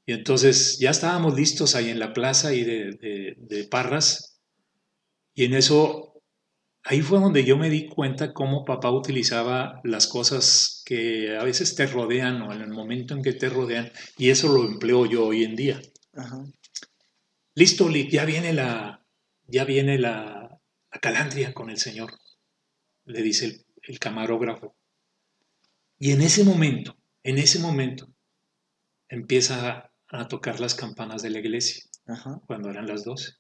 [0.06, 4.40] Y entonces ya estábamos listos ahí en la plaza y de, de- de Parras,
[5.34, 6.22] y en eso,
[6.84, 11.76] ahí fue donde yo me di cuenta cómo papá utilizaba las cosas que a veces
[11.76, 15.28] te rodean o en el momento en que te rodean, y eso lo empleo yo
[15.28, 15.82] hoy en día.
[16.16, 16.44] Ajá.
[17.56, 19.04] Listo, Lick, ya viene la,
[19.48, 20.60] ya viene la,
[20.92, 22.14] la calandria con el señor,
[23.06, 24.76] le dice el, el camarógrafo.
[26.00, 28.08] Y en ese momento, en ese momento,
[29.10, 32.42] empieza a, tocar las campanas de la iglesia, Ajá.
[32.46, 33.34] cuando eran las 12.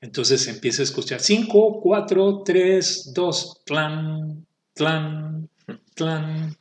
[0.00, 5.48] Entonces empieza a escuchar 5, 4, 3, 2, clan, clan,
[5.94, 6.56] clan.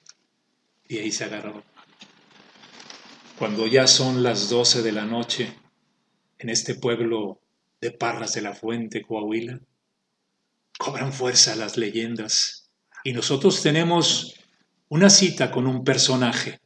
[0.88, 1.64] Y ahí se agarró.
[3.38, 5.54] Cuando ya son las 12 de la noche,
[6.38, 7.42] en este pueblo
[7.80, 9.60] de Parras de la Fuente, Coahuila,
[10.78, 12.70] cobran fuerza las leyendas.
[13.04, 14.34] Y nosotros tenemos
[14.90, 16.60] una cita con un personaje.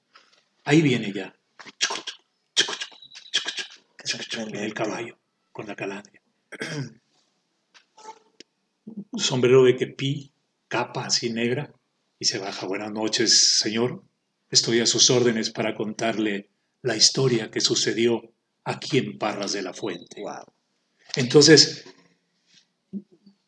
[0.64, 1.36] Ahí viene ya.
[1.78, 2.14] Chucutu,
[2.56, 2.88] chucutu,
[3.32, 3.64] chucutu,
[3.98, 4.03] Qué Viene
[4.54, 5.18] el caballo
[5.52, 6.22] con la calandria.
[9.16, 10.32] Sombrero de quepí,
[10.68, 11.74] capa así negra,
[12.20, 12.66] y se baja.
[12.68, 14.04] Buenas noches, señor.
[14.50, 16.50] Estoy a sus órdenes para contarle
[16.82, 18.22] la historia que sucedió
[18.64, 20.22] aquí en Parras de la Fuente.
[20.22, 20.46] Wow.
[21.16, 21.86] Entonces,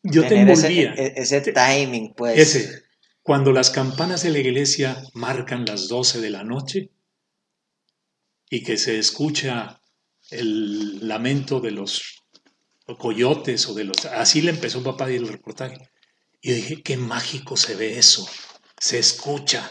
[0.02, 0.94] yo te Tener ese, envolvía.
[0.94, 2.38] e- ese timing, pues.
[2.38, 2.82] Ese,
[3.22, 6.90] cuando las campanas de la iglesia marcan las 12 de la noche
[8.48, 9.80] y que se escucha
[10.30, 12.22] el lamento de los
[12.98, 14.04] coyotes o de los...
[14.06, 15.90] Así le empezó papá el reportaje.
[16.40, 18.28] Y yo dije, qué mágico se ve eso,
[18.78, 19.70] se escucha.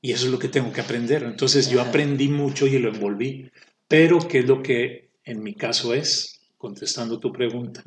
[0.00, 1.22] Y eso es lo que tengo que aprender.
[1.22, 3.50] Entonces yo aprendí mucho y lo envolví.
[3.88, 6.40] Pero, ¿qué es lo que en mi caso es?
[6.58, 7.82] Contestando tu pregunta.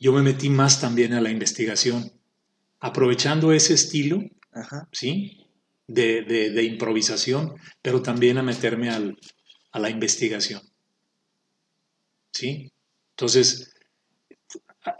[0.00, 2.12] Yo me metí más también a la investigación,
[2.80, 4.20] aprovechando ese estilo,
[4.52, 4.88] Ajá.
[4.92, 5.46] ¿sí?
[5.86, 9.16] De, de- de improvisación, pero también a meterme al-
[9.72, 10.62] a la investigación.
[12.32, 12.72] ¿Sí?
[13.10, 13.74] Entonces,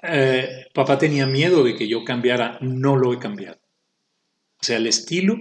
[0.02, 3.58] eh, papá tenía miedo de que yo cambiara, no lo he cambiado.
[4.60, 5.36] O sea, el estilo,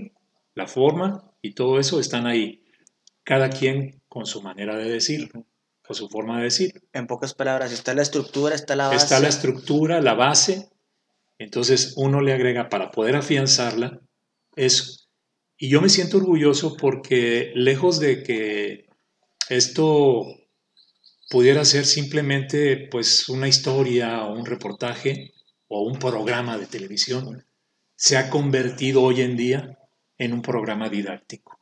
[0.56, 2.64] la forma y todo eso están ahí.
[3.24, 5.46] Cada quien con su manera de decirlo,
[5.82, 6.84] con su forma de decir.
[6.92, 8.98] En pocas palabras, está la estructura, está la base.
[8.98, 10.70] Está la estructura, la base,
[11.38, 14.00] entonces uno le agrega para poder afianzarla
[14.56, 15.08] eso.
[15.58, 18.88] Y yo me siento orgulloso porque lejos de que
[19.56, 20.26] esto
[21.30, 25.34] pudiera ser simplemente pues una historia o un reportaje
[25.68, 27.46] o un programa de televisión,
[27.96, 29.78] se ha convertido hoy en día
[30.18, 31.62] en un programa didáctico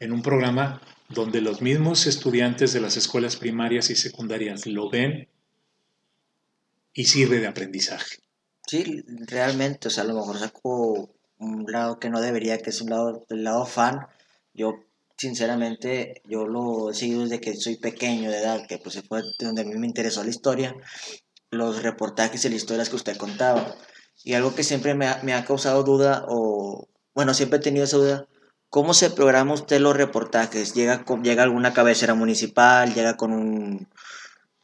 [0.00, 5.28] en un programa donde los mismos estudiantes de las escuelas primarias y secundarias lo ven
[6.92, 8.18] y sirve de aprendizaje.
[8.66, 12.80] Sí, realmente, o sea, a lo mejor saco un lado que no debería, que es
[12.82, 14.06] un lado, el lado fan.
[14.52, 14.84] Yo,
[15.18, 19.46] sinceramente, yo lo he seguido desde que soy pequeño de edad, que pues fue de
[19.46, 20.74] donde a mí me interesó la historia,
[21.50, 23.74] los reportajes y las historias que usted contaba.
[24.24, 27.84] Y algo que siempre me ha, me ha causado duda, o bueno, siempre he tenido
[27.84, 28.28] esa duda,
[28.70, 30.74] ¿cómo se programa usted los reportajes?
[30.74, 32.94] ¿Llega, con, llega alguna cabecera municipal?
[32.94, 33.88] ¿Llega con un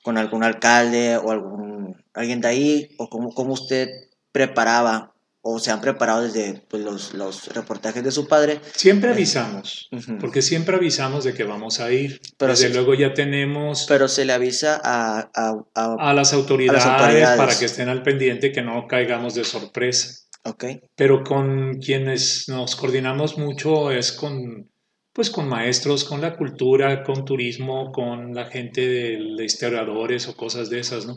[0.02, 3.88] con algún alcalde o algún alguien de ahí o cómo, cómo usted
[4.32, 5.13] preparaba
[5.46, 10.16] o se han preparado desde pues, los, los reportajes de su padre Siempre avisamos, Ujú.
[10.18, 12.18] porque siempre avisamos de que vamos a ir.
[12.38, 16.32] Pero Desde sí- luego ya tenemos pero se le avisa a, a, a- a las
[16.32, 17.36] autoridades, autoridades.
[17.38, 20.14] para que estén al pendiente, que no caigamos de sorpresa.
[20.44, 20.64] ok
[20.96, 24.70] Pero con quienes nos coordinamos mucho es con,
[25.12, 30.34] pues con maestros, con la cultura, con turismo, con la gente de, de historiadores o
[30.34, 31.16] cosas de esas, ¿no?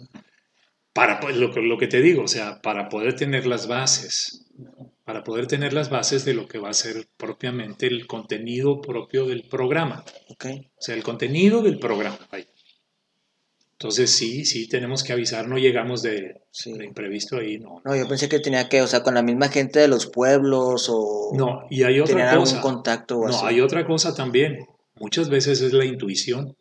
[0.97, 4.45] Para pues, lo, que- lo que te digo, o sea, para poder tener las bases,
[5.05, 9.25] para poder tener las bases de lo que va a ser propiamente el contenido propio
[9.25, 12.19] del programa, ok o sea, el contenido del programa.
[12.31, 12.47] vaya.
[13.73, 16.73] Entonces sí, sí, tenemos que avisar, no llegamos de, Sí.
[16.73, 17.79] de imprevisto ahí, no.
[17.85, 20.87] No, yo pensé que tenía que, o sea, con la misma gente de los pueblos
[20.89, 22.61] o No, y hay otra algún cosa.
[22.61, 23.45] contacto o No, así.
[23.45, 24.65] hay otra cosa también.
[24.95, 26.57] Muchas veces es la intuición,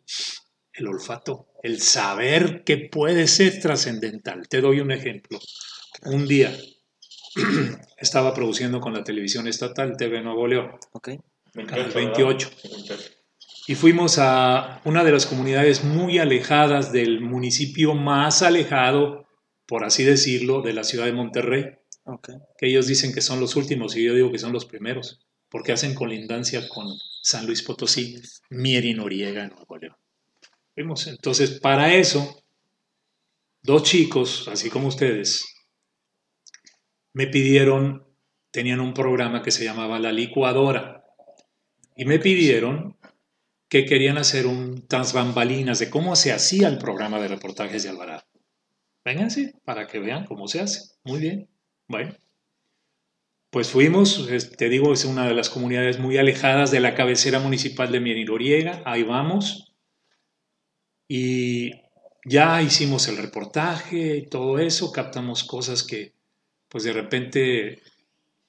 [0.73, 4.47] el olfato, el saber que puede ser trascendental.
[4.47, 5.37] Te doy un ejemplo.
[6.05, 6.55] Un día
[7.97, 11.09] estaba produciendo con la televisión estatal TV Nuevo León Ok.
[11.53, 12.49] Canal 28.
[13.67, 19.25] y fuimos a una de las comunidades muy alejadas del municipio más alejado,
[19.65, 21.65] por así decirlo, de la ciudad de Monterrey
[22.05, 22.29] Ok.
[22.59, 25.71] que ellos dicen que son los últimos y yo digo que son los primeros, porque
[25.73, 26.87] hacen colindancia con
[27.23, 28.15] San Luis Potosí,
[28.51, 29.95] Mier y Noriega en Nuevo León.
[30.77, 32.43] Fuimos, Entonces, para eso,
[33.63, 35.43] dos chicos, así como ustedes,
[37.13, 38.05] me pidieron,
[38.51, 41.03] tenían un programa que se llamaba La Licuadora,
[41.95, 42.95] y me pidieron
[43.69, 47.89] que querían hacer un tras bambalinas de cómo se hacía el programa de reportajes de
[47.89, 48.27] Alvarado.
[49.03, 50.91] Vénganse para que vean cómo se hace.
[51.03, 51.49] Muy bien.
[51.87, 52.13] Bueno,
[53.49, 57.91] pues fuimos, te digo, es una de las comunidades muy alejadas de la cabecera municipal
[57.91, 59.66] de Mierinoriega, ahí vamos.
[61.07, 61.71] Y
[62.25, 66.13] ya hicimos el reportaje y todo eso, captamos cosas que
[66.69, 67.81] pues de repente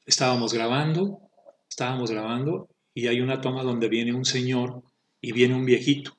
[0.07, 1.21] estábamos grabando,
[1.69, 4.83] estábamos grabando y hay una toma donde viene un señor
[5.21, 6.17] y viene un viejito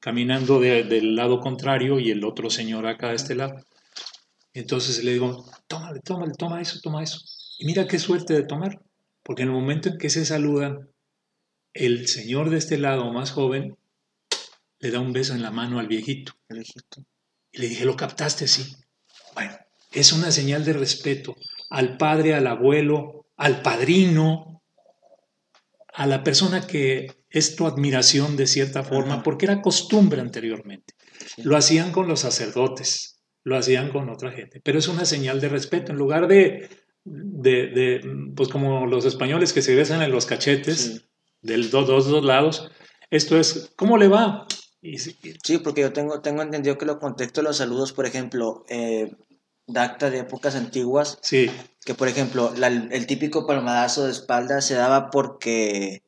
[0.00, 3.56] caminando de- del lado contrario y el otro señor acá de este lado.
[4.54, 7.20] Entonces le digo, tómale, tómale, toma eso, toma eso.
[7.58, 8.80] Y mira qué suerte de tomar,
[9.22, 10.88] porque en el momento en que se saludan,
[11.74, 13.76] el señor de este lado, más joven,
[14.78, 16.32] le da un beso en la mano al viejito.
[16.48, 17.04] El viejito.
[17.52, 18.46] Y le dije, ¿lo captaste?
[18.46, 18.74] Sí.
[19.34, 19.56] Bueno,
[19.92, 21.34] es una señal de respeto
[21.70, 24.62] al padre, al abuelo, al padrino,
[25.92, 29.22] a la persona que es tu admiración de cierta forma, Ajá.
[29.22, 30.94] porque era costumbre anteriormente.
[31.34, 31.42] Sí.
[31.42, 35.48] Lo hacían con los sacerdotes, lo hacían con otra gente, pero es una señal de
[35.48, 35.92] respeto.
[35.92, 36.68] En lugar de,
[37.04, 38.00] de, de,
[38.34, 41.02] pues como los españoles que se besan en los cachetes, Sí.
[41.42, 42.70] del dos, dos, dos lados,
[43.10, 44.46] esto es, ¿cómo le va?
[44.82, 49.10] Sí, porque yo tengo, tengo entendido que los contextos de los saludos, por ejemplo, eh,
[49.66, 51.50] dacta de épocas antiguas, sí,
[51.84, 56.02] que por ejemplo, la- el típico palmadazo de espalda se daba porque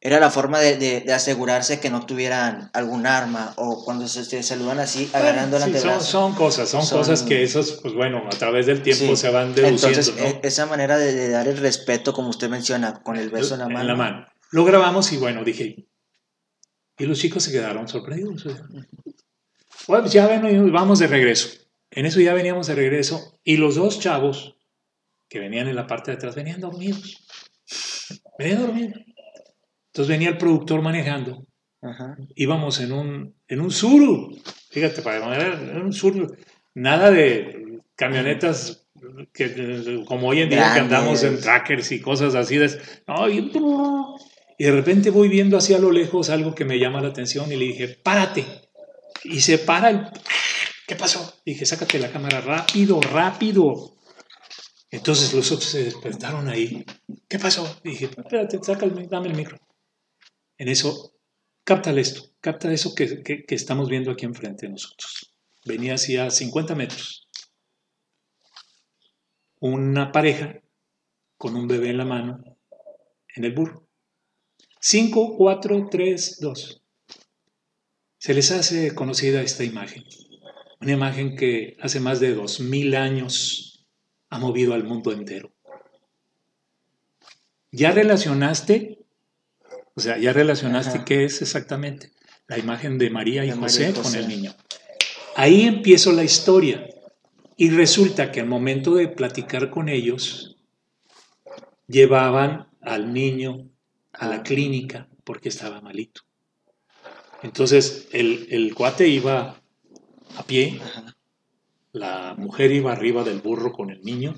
[0.00, 4.24] era la forma de, de- de asegurarse que no tuvieran algún arma o cuando se,
[4.24, 6.06] se saludan así, agarrando el Sí, son, antebrazo.
[6.10, 9.16] son cosas, son, Son- cosas que esos, pues bueno, a través del tiempo Sí.
[9.16, 10.24] se van deduciendo, Entonces, ¿no?
[10.24, 13.60] e- esa manera de, de dar el respeto, como usted menciona, con el beso en
[13.60, 14.26] la mano.
[14.50, 15.86] Lo grabamos y bueno, dije,
[16.98, 18.44] y los chicos se quedaron sorprendidos.
[19.88, 21.48] Bueno, pues ya ven, vamos de regreso.
[21.90, 24.56] En eso ya veníamos de regreso y los dos chavos
[25.28, 27.26] que venían en la parte de atrás venían dormidos.
[28.38, 29.00] Venían dormidos.
[29.88, 31.46] Entonces venía el productor manejando
[31.82, 32.16] Ajá.
[32.34, 34.38] íbamos en un, en un Suru.
[34.70, 36.34] Fíjate, para manera, en un Suru.
[36.74, 38.86] Nada de camionetas
[39.32, 41.44] que, como hoy en día que andamos en Grandes.
[41.44, 42.56] trackers y cosas así.
[42.56, 42.70] De,
[43.06, 43.50] no, y,
[44.62, 47.56] y de repente voy viendo hacia lo lejos algo que me llama la atención y
[47.56, 48.46] le dije, párate.
[49.24, 50.06] Y se para el...
[50.86, 51.34] ¿Qué pasó?
[51.44, 53.96] Dije, sácate la cámara rápido, rápido.
[54.88, 56.84] Entonces los otros se despertaron ahí.
[57.28, 57.80] ¿Qué pasó?
[57.82, 59.58] Dije, espérate, saca el, dame el micro.
[60.56, 61.08] En eso
[61.64, 65.34] Cáptale esto, capta eso que, que- que estamos viendo aquí enfrente de nosotros.
[65.64, 67.28] Venía hacia 50 metros.
[69.58, 70.60] Una pareja
[71.36, 72.44] con un bebé en la mano
[73.34, 73.81] en el burro.
[74.84, 76.82] 5, 4, 3, 2.
[78.18, 80.04] Se les hace conocida esta imagen.
[80.80, 83.86] Una imagen que hace más de 2000 años
[84.28, 85.52] ha movido al mundo entero.
[87.70, 89.02] ¿Ya relacionaste
[89.94, 91.04] o sea, ya relacionaste Ajá.
[91.04, 92.12] qué es exactamente
[92.48, 94.18] la imagen de María y De María José, y con José.
[94.20, 94.54] el niño.
[95.36, 96.86] Ahí empiezo la historia
[97.56, 100.56] y resulta que al momento de platicar con ellos,
[101.86, 103.70] llevaban al niño
[104.12, 106.22] a la clínica porque estaba malito.
[107.42, 109.60] Entonces el, el cuate iba
[110.36, 110.80] a pie,
[111.92, 114.34] la mujer iba arriba del burro con el niño.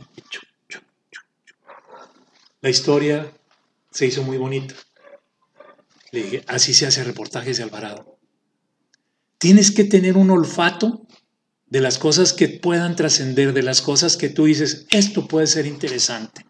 [2.61, 3.33] La historia
[3.91, 4.75] se hizo muy bonita.
[6.11, 8.19] Le dije, así se hace reportajes de Alvarado.
[9.39, 11.07] Tienes que tener un olfato
[11.67, 15.67] de las cosas que puedan trascender, de las cosas que tú dices, esto puede ser
[15.67, 16.47] interesante.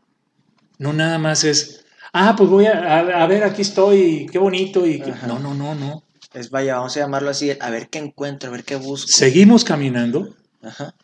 [0.79, 1.84] No nada más es,
[2.15, 4.87] ah, pues voy a, a- a ver, aquí estoy, qué bonito.
[4.87, 5.11] Y que-".
[5.13, 5.27] Ajá.
[5.27, 6.03] No, no, no, no.
[6.33, 9.07] Es vaya, vamos a llamarlo así, a ver qué encuentro, a ver qué busco.
[9.09, 10.95] Seguimos caminando, Ajá.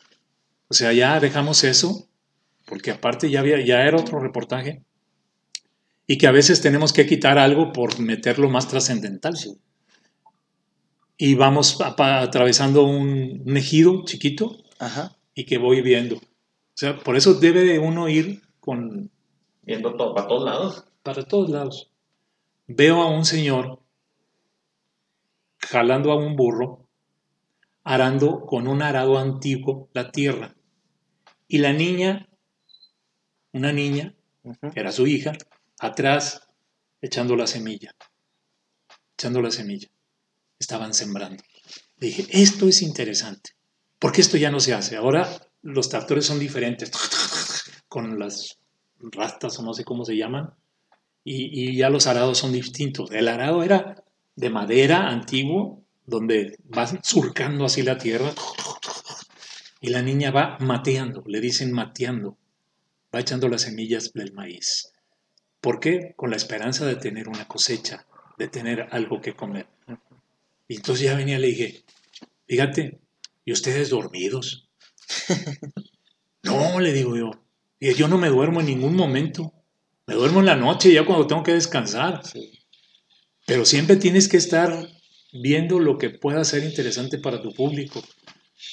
[0.69, 2.09] o sea, ya dejamos eso,
[2.67, 4.83] porque aparte ya, había, ya era otro reportaje,
[6.09, 9.37] y que a veces tenemos que quitar algo por meterlo más trascendental.
[9.37, 9.57] Sí.
[11.17, 15.13] y vamos atravesando un, un ejido chiquito Ajá.
[15.35, 16.17] y que voy viendo.
[16.17, 16.21] O
[16.81, 19.11] sea, por eso debe de uno ir con,
[19.63, 20.85] Viendo todo, para todos lados.
[21.03, 21.91] Para todos lados.
[22.67, 23.81] Veo a un señor
[25.59, 26.89] jalando a un burro,
[27.85, 30.57] arando con un arado antiguo la tierra.
[31.49, 32.29] Y la niña,
[33.53, 34.15] una niña,
[34.73, 35.33] que era su hija,
[35.79, 36.49] atrás
[37.01, 37.95] echando la semilla.
[39.15, 39.89] Echando la semilla.
[40.59, 41.43] Estaban sembrando.
[41.97, 43.51] Le dije, esto es interesante.
[43.99, 44.97] Porque esto ya no se hace.
[44.97, 45.29] Ahora
[45.63, 46.91] los tractores son diferentes.
[47.89, 48.59] Con las
[48.99, 50.55] rastas o no sé cómo se llaman.
[51.25, 53.11] Y, y ya los arados son distintos.
[53.11, 54.03] El arado era
[54.37, 58.33] de madera antiguo, donde vas surcando así la tierra.
[59.81, 62.37] Y la niña va mateando, le dicen mateando
[63.15, 64.93] va echando las semillas del maíz.
[65.61, 66.15] ¿Por qué?
[66.17, 68.07] Con la esperanza de tener una cosecha,
[68.39, 69.67] de tener algo que comer.
[70.69, 71.85] Y entonces ya venía y le dije,
[72.47, 73.01] fíjate,
[73.45, 74.69] ¿y ustedes dormidos?
[76.43, 77.31] no, le digo yo,
[77.79, 79.53] y yo no me duermo en ningún momento.
[80.11, 82.21] Me duermo en la noche ya cuando tengo que descansar.
[82.27, 82.51] Sí.
[83.47, 84.89] Pero siempre tienes que estar
[85.33, 88.03] viendo lo que pueda ser interesante para tu público.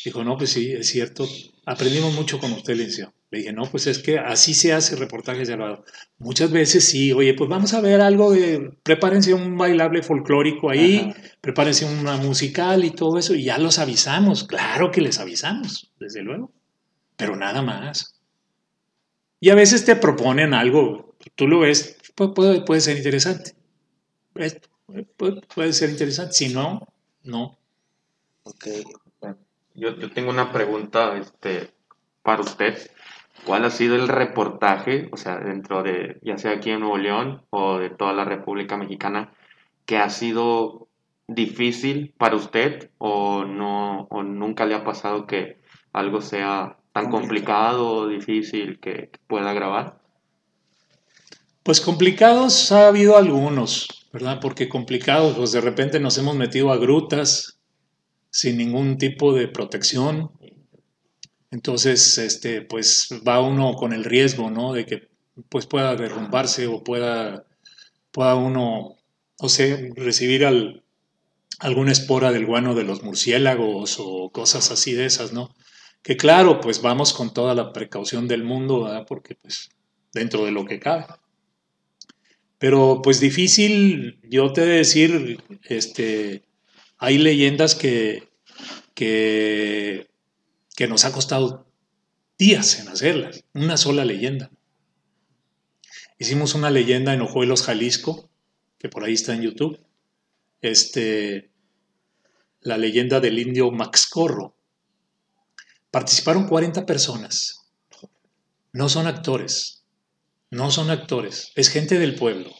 [0.03, 1.27] Dijo, no, pues sí, es cierto.
[1.67, 3.13] Aprendimos mucho con usted, licenciado.
[3.29, 5.85] Le dije, no, pues es que así se hace reportajes de lado.
[6.17, 11.11] Muchas veces sí, oye, pues vamos a ver algo de, prepárense un bailable folclórico ahí,
[11.11, 11.21] Ajá.
[11.39, 14.45] prepárense una musical y todo eso, y ya los avisamos.
[14.45, 16.51] Claro que les avisamos, desde luego.
[17.15, 18.19] Pero nada más.
[19.39, 23.53] Y a veces te proponen algo, tú lo ves, pu- puede, puede ser interesante.
[24.35, 24.59] Es-
[25.17, 26.31] Puede, puede ser interesante.
[26.33, 26.87] Si no,
[27.23, 27.57] no.
[28.43, 28.67] Ok.
[29.73, 31.71] Yo, yo tengo una pregunta este,
[32.23, 32.77] para usted.
[33.45, 37.43] ¿Cuál ha sido el reportaje, o sea, dentro de, ya sea aquí en Nuevo León
[37.49, 39.33] o de toda la República Mexicana,
[39.85, 40.87] que ha sido
[41.27, 45.59] difícil para usted o no, o nunca le ha pasado que
[45.93, 49.99] algo sea tan complicado o difícil que, que pueda grabar?
[51.67, 54.39] Pues complicados ha habido algunos, ¿verdad?
[54.39, 57.59] Porque complicados, pues de repente nos hemos metido a grutas
[58.29, 60.31] sin ningún tipo de protección.
[61.51, 64.71] Entonces, este, pues va uno con el riesgo, ¿no?
[64.71, 65.09] De que
[65.49, 67.45] pues pueda derrumbarse o pueda,
[68.11, 68.95] pueda uno,
[69.37, 70.85] o sea, recibir al,
[71.59, 75.53] alguna espora del guano de los murciélagos o cosas así de esas, ¿no?
[76.01, 79.05] Que claro, pues vamos con toda la precaución del mundo, ¿verdad?
[79.05, 79.69] Porque pues
[80.13, 81.07] dentro de lo que cabe.
[82.59, 86.43] Pero pues difícil, yo te he de decir, este,
[86.97, 88.29] hay leyendas que,
[88.95, 90.07] que,
[90.75, 91.67] que nos ha costado
[92.37, 94.51] días en hacerlas, una sola leyenda.
[96.19, 98.29] Hicimos una leyenda en Ojuelos, Jalisco,
[98.79, 99.79] que por ahí está en YouTube.
[100.61, 101.51] Este,
[102.61, 104.55] la leyenda del indio Maxcorro.
[105.91, 107.69] Participaron 40 personas.
[108.73, 109.76] No son actores,
[110.49, 112.53] no son actores, es gente del pueblo,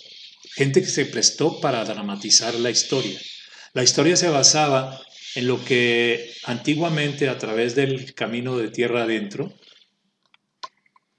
[0.56, 3.20] gente que se prestó para dramatizar la historia.
[3.74, 5.00] La historia se basaba
[5.36, 9.54] en lo que antiguamente a través del camino de tierra adentro,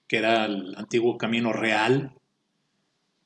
[0.09, 2.14] que era el antiguo camino real,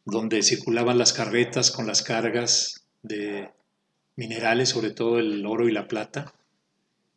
[0.04, 3.50] donde circulaban las carretas con las cargas de
[4.16, 6.34] minerales, sobre todo el oro y la plata,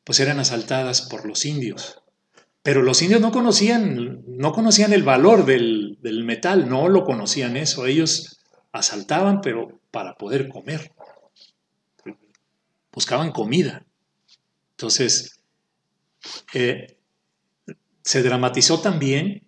[0.03, 2.01] pues eran asaltadas por los indios.
[2.65, 7.57] Pero los indios no conocían, no conocían el valor del, del metal, no lo conocían
[7.57, 7.85] eso.
[7.85, 8.39] Ellos
[8.71, 10.91] asaltaban, pero para poder comer.
[12.91, 13.85] Buscaban comida.
[14.71, 15.39] Entonces,
[16.55, 16.97] eh,
[18.01, 19.43] se dramatizó también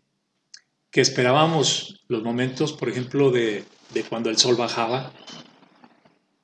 [0.92, 3.66] que esperábamos los momentos, por ejemplo, de,
[3.96, 5.12] de cuando el sol bajaba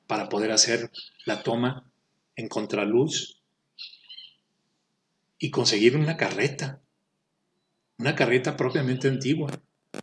[0.08, 0.90] para poder hacer
[1.24, 1.88] la toma
[2.34, 3.43] en contraluz
[5.44, 6.80] y conseguir una carreta,
[7.98, 9.50] una carreta propiamente antigua,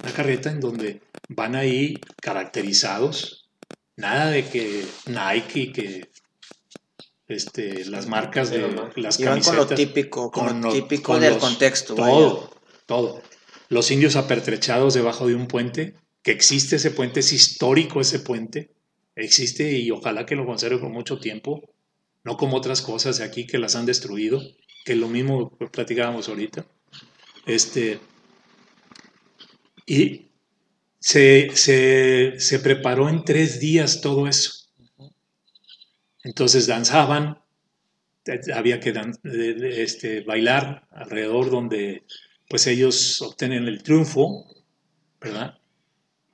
[0.04, 3.50] una carreta en donde van ahí caracterizados,
[3.96, 6.10] nada de que Nike y que
[7.28, 8.60] este, las marcas de
[8.98, 9.56] las Iban con camisetas.
[9.56, 11.96] lo típico, con, con lo lo- típico con del los- contexto.
[11.96, 12.50] Todo, vaya.
[12.86, 13.22] todo.
[13.70, 18.70] Los indios apertrechados debajo de un puente, que existe ese puente, es histórico ese puente,
[19.16, 21.62] existe y ojalá que lo conserve por mucho tiempo,
[22.24, 24.40] no como otras cosas de aquí que las han destruido,
[24.86, 26.66] que lo mismo platicábamos ahorita.
[27.46, 28.00] Este,
[29.86, 30.30] y
[31.00, 34.52] se, se, se preparó en tres días todo eso.
[36.24, 37.40] Entonces danzaban,
[38.54, 42.04] había que dan- este, bailar alrededor donde
[42.50, 44.46] pues ellos obtienen el triunfo,
[45.20, 45.60] ¿verdad?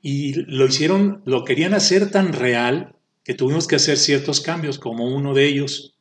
[0.02, 5.06] Y lo hicieron, lo querían hacer tan real que tuvimos que hacer ciertos cambios, como
[5.16, 5.97] uno de ellos.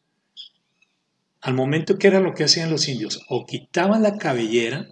[1.41, 4.89] Al momento que era lo que hacían los indios, o quitaban la cabellera,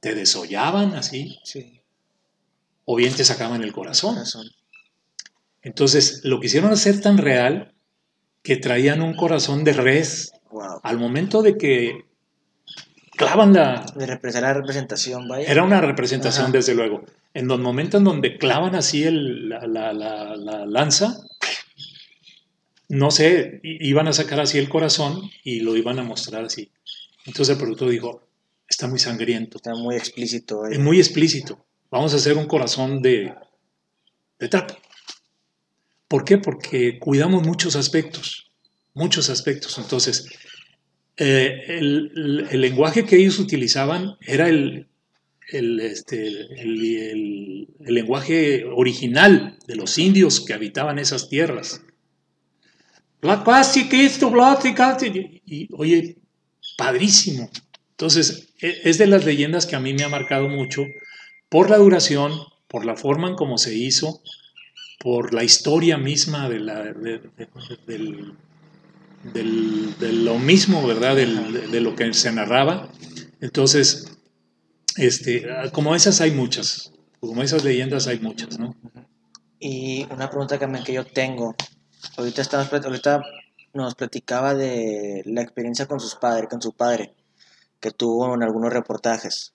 [0.00, 1.80] te desollaban así, Sí,
[2.84, 4.14] o bien te sacaban el corazón.
[4.14, 4.46] corazón.
[5.62, 7.74] Entonces, lo quisieron hacer tan real
[8.42, 10.32] que traían un corazón de res.
[10.50, 10.80] Wow.
[10.82, 12.04] Al momento de que
[13.16, 13.84] clavan la...
[13.96, 15.50] De representar la representación, vaya.
[15.50, 16.52] Era una representación, Ajá.
[16.52, 17.04] desde luego.
[17.34, 21.18] En los momentos en donde clavan así el- la, la- la- la lanza,
[22.88, 26.70] no sé, iban a sacar así el corazón y lo iban a mostrar así.
[27.26, 28.22] Entonces el productor dijo,
[28.68, 30.66] está muy sangriento, Está muy explícito.
[30.66, 31.64] es muy explícito.
[31.90, 33.34] Vamos a hacer un corazón de,
[34.38, 34.76] de trapo.
[36.06, 36.38] ¿Por qué?
[36.38, 38.50] Porque cuidamos muchos aspectos,
[38.94, 39.76] muchos aspectos.
[39.78, 40.26] Entonces,
[41.16, 44.86] eh, el, el- el lenguaje que ellos utilizaban era el,
[45.50, 51.82] el, este, el lenguaje original de los indios que habitaban esas tierras.
[53.20, 54.30] La clásica, esto,
[55.06, 56.18] y, y, oye,
[56.76, 57.50] padrísimo.
[57.90, 60.84] Entonces, e- es de las leyendas que a mí me ha marcado mucho
[61.48, 62.32] por la duración,
[62.68, 64.22] por la forma en cómo se hizo,
[65.00, 67.48] por la historia misma de, la, de, de-
[67.86, 68.34] del,
[69.32, 71.16] del- de lo mismo, ¿verdad?
[71.16, 72.92] Del- de, lo que se narraba.
[73.40, 74.16] Entonces,
[74.96, 78.76] este, como esas hay muchas, como esas leyendas hay muchas, ¿no?
[79.60, 81.56] Y una pregunta que, que yo tengo.
[82.16, 83.22] Ahorita, estamos, ahorita
[83.74, 87.12] nos platicaba de la experiencia con sus padres, con su padre,
[87.80, 89.52] que tuvo en algunos reportajes.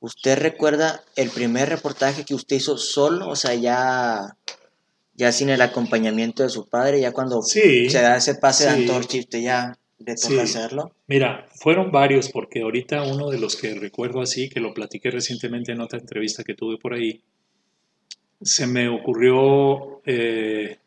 [0.00, 3.28] ¿Usted recuerda el primer reportaje que usted hizo solo?
[3.28, 4.36] O sea, ya,
[5.14, 8.70] ya sin el acompañamiento de su padre, ya cuando Sí, se da ese pase de
[8.70, 10.38] antorcha usted ya le toca Sí.
[10.38, 10.94] hacerlo.
[11.06, 15.72] Mira, fueron varios, porque ahorita uno de los que recuerdo así, que lo platiqué recientemente
[15.72, 17.22] en otra entrevista que tuve por ahí,
[18.40, 20.78] se me ocurrió eh,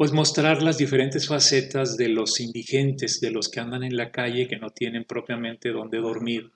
[0.00, 4.48] pues mostrar las diferentes facetas de los indigentes, de los que andan en la calle,
[4.48, 6.52] que no tienen propiamente dónde dormir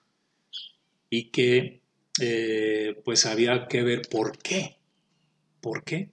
[1.10, 1.82] y que
[2.22, 4.78] eh, pues había que ver por qué.
[5.60, 6.10] ¿Por qué?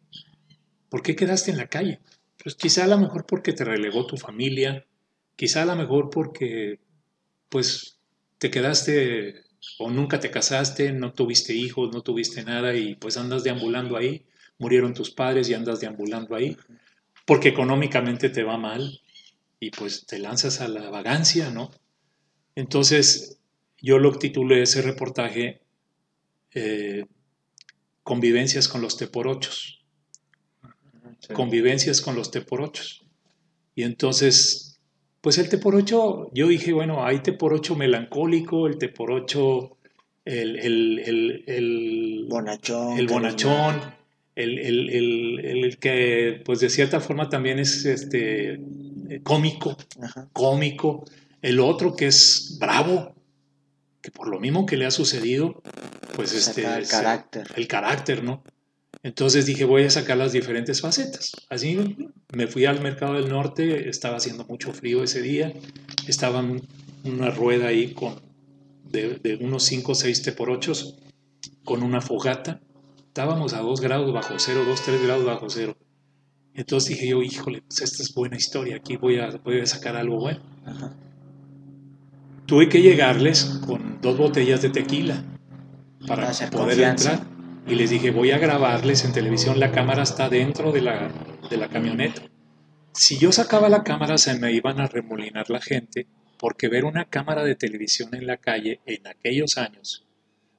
[0.90, 2.02] ¿Por qué quedaste en la calle?
[2.44, 4.86] Pues quizá a lo mejor porque te relegó tu familia,
[5.38, 6.82] quizá a lo mejor porque
[7.48, 7.98] pues
[8.40, 9.36] te quedaste
[9.80, 14.26] o nunca te casaste, no tuviste hijos, no tuviste nada y pues andas deambulando ahí,
[14.58, 16.58] murieron tus padres y andas deambulando ahí,
[17.32, 19.00] porque económicamente te va mal
[19.58, 21.72] y pues te lanzas a la vagancia, ¿no?
[22.56, 23.40] Entonces
[23.82, 25.62] yo lo titulé ese reportaje
[26.54, 27.06] eh,
[28.04, 29.82] Convivencias con los teporochos
[31.34, 33.06] convivencias con los teporochos.
[33.76, 34.82] Y entonces,
[35.22, 39.78] pues el teporocho, yo dije, bueno, hay teporocho melancólico, el teporocho,
[40.26, 42.98] el, el, el, el, Bonachón.
[43.00, 43.80] el bonachón,
[44.44, 48.60] el, el, el, que, pues de cierta forma también es este,
[49.24, 50.30] cómico, Ajá.
[50.34, 51.06] cómico,
[51.42, 53.16] el otro que es bravo,
[54.02, 55.62] que por lo mismo que le ha sucedido,
[56.16, 57.48] pues este, el carácter.
[57.56, 58.44] el carácter, ¿no?
[59.04, 61.32] Entonces dije, voy a sacar las diferentes facetas.
[61.50, 61.98] Así
[62.34, 65.54] me fui al mercado del norte, estaba haciendo mucho frío ese día,
[66.08, 66.62] estaba en
[67.04, 68.22] una rueda ahí con
[68.92, 71.00] de, de unos 5 o 6 teporochos
[71.64, 72.62] con una fogata.
[73.12, 75.76] Estábamos a 2 grados bajo cero, 2, 3 grados bajo cero.
[76.54, 79.98] Entonces dije yo, híjole, pues esta es buena historia, aquí voy a, voy a sacar
[79.98, 80.40] algo bueno.
[80.66, 80.96] Ajá.
[82.46, 85.26] Tuve que llegarles con dos botellas de tequila
[86.08, 87.12] para Hacer poder confianza.
[87.16, 87.32] entrar.
[87.68, 91.12] Y les dije, voy a grabarles en televisión, la cámara está dentro de la,
[91.50, 92.22] de la camioneta.
[92.94, 96.08] Si yo sacaba la cámara se me iban a remolinar la gente,
[96.40, 100.06] porque ver una cámara de televisión en la calle en aquellos años,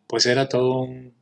[0.06, 1.14] pues era todo un-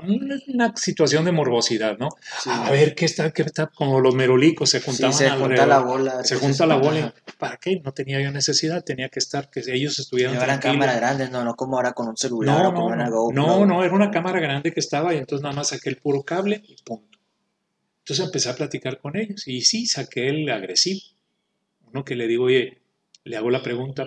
[0.00, 2.08] una, una situación de morbosidad, ¿no?
[2.42, 2.50] Sí.
[2.52, 5.68] A ver qué está, qué está, como los merolicos se Sí, juntaban se junta alrededor.
[5.68, 6.24] la bola.
[6.24, 6.82] Se junta la ajá.
[6.82, 7.14] bola.
[7.38, 7.80] ¿Para qué?
[7.84, 11.54] No tenía yo necesidad, tenía que estar, que ellos estuvieran Llevaran cámaras grandes, no, no
[11.54, 13.42] como ahora con un celular No, o con no, una no, GoPro.
[13.46, 16.22] no, no, era una cámara grande que estaba y entonces nada más saqué el puro
[16.22, 17.18] cable y punto.
[18.00, 21.00] Entonces empecé a platicar con ellos y sí, saqué el agresivo.
[21.90, 22.82] Uno que le digo, oye,
[23.24, 24.06] le hago la pregunta,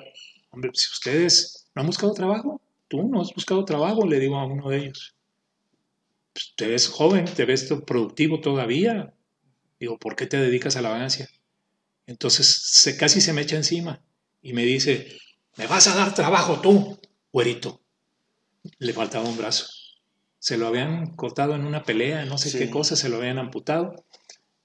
[0.51, 4.45] hombre, si ustedes no han buscado trabajo, tú no has buscado trabajo, le digo a
[4.45, 5.15] uno de ellos.
[6.37, 9.11] Pues, te ves joven, te ves productivo todavía.
[9.79, 11.27] Digo, ¿por qué te dedicas a la vagancia?
[12.05, 14.03] Entonces se, casi se me echa encima
[14.43, 15.17] y me dice,
[15.57, 16.99] me vas a dar trabajo tú,
[17.33, 17.81] güerito.
[18.77, 19.65] Le faltaba un brazo.
[20.37, 22.59] Se lo habían cortado en una pelea, no sé Sí.
[22.59, 24.05] qué cosa, se lo habían amputado.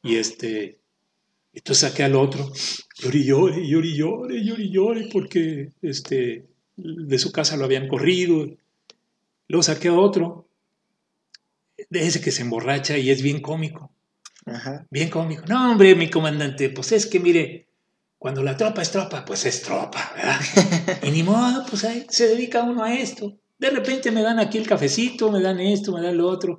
[0.02, 0.78] Y este,
[1.54, 2.52] entonces saqué al otro,
[3.02, 8.46] llore, y llore, y llore, llore, porque este, de su casa lo habían corrido.
[9.48, 10.48] Luego saqué a otro,
[11.90, 13.90] de ese que se emborracha y es bien cómico.
[14.44, 14.86] Ajá.
[14.90, 15.44] bien cómico.
[15.46, 17.68] No, hombre, mi comandante, pues es que mire,
[18.18, 20.40] cuando la tropa es tropa, pues es tropa, ¿verdad?
[21.02, 23.36] y ni modo, pues ahí se dedica uno a esto.
[23.58, 26.58] De repente me dan aquí el cafecito, me dan esto, me dan lo otro.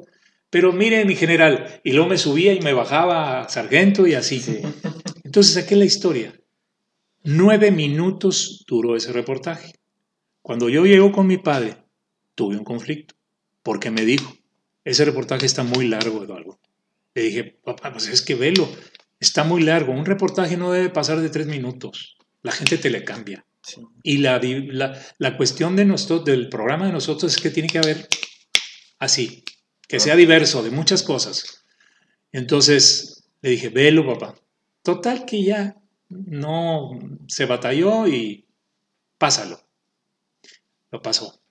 [0.50, 4.40] Pero mire, mi general, y luego me subía y me bajaba a sargento y así.
[4.40, 4.62] Sí.
[5.24, 6.40] Entonces, aquí la historia.
[7.24, 9.74] Nueve minutos duró ese reportaje.
[10.42, 11.78] Cuando yo llego con mi padre,
[12.36, 13.16] tuve un conflicto,
[13.64, 14.32] porque me dijo,
[14.84, 16.60] ese reportaje está muy largo, Eduardo.
[17.16, 18.70] Le dije, papá, pues es que velo,
[19.20, 19.94] está muy largo.
[19.94, 22.18] Un reportaje no debe pasar de tres minutos.
[22.42, 23.46] La gente te le cambia.
[23.62, 23.82] Sí.
[24.04, 27.78] Y la, la, la cuestión de nosotros, del programa de nosotros es que tiene que
[27.78, 28.08] haber
[29.00, 29.44] así,
[29.88, 31.64] que sea diverso de muchas cosas.
[32.32, 34.36] Entonces le dije, velo, papá.
[34.82, 35.78] Total que ya
[36.10, 38.46] no se batalló y
[39.18, 39.62] pásalo.
[40.92, 41.43] Lo pasó.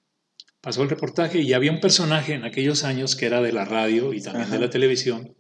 [0.63, 4.15] Pasó el reportaje y había un personaje en aquellos años que era de la radio
[4.15, 5.35] y también de la televisión,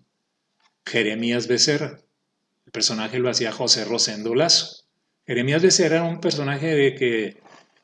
[0.84, 1.98] Jeremías Becerra.
[2.66, 4.84] El personaje lo hacía José Rosendo Lazo.
[5.26, 7.40] Jeremías Becerra era un personaje de que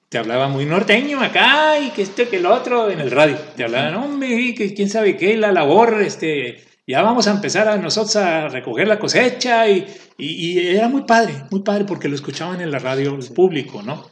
[0.08, 3.36] te hablaba muy norteño acá y que este que el otro en el radio.
[3.56, 6.58] Te hablaban, hombre, que quién sabe qué, la labor, este,
[6.88, 9.86] ya vamos a empezar a nosotros a recoger la cosecha y,
[10.16, 13.82] y- y era muy padre, muy padre porque lo escuchaban en la radio el público,
[13.82, 14.10] ¿no?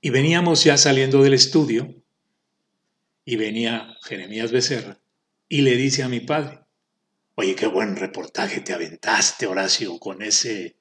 [0.00, 1.94] Y veníamos ya saliendo del estudio
[3.24, 5.00] y venía Jeremías Becerra
[5.48, 6.60] y le dice a mi padre,
[7.34, 10.76] oye, qué buen reportaje te aventaste, Horacio, con ese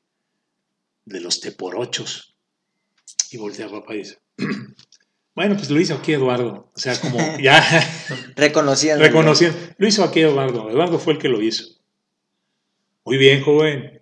[1.06, 2.36] de los teporochos.
[3.32, 4.20] Y voltea a papá y dice,
[5.36, 6.72] bueno, pues lo hizo aquí Eduardo.
[6.76, 7.64] O sea, como ya
[8.36, 9.04] Reconociendo.
[9.04, 10.70] reconociendo, lo hizo aquí Eduardo.
[10.70, 11.66] Eduardo fue el que lo hizo.
[13.06, 13.97] Muy bien, joven.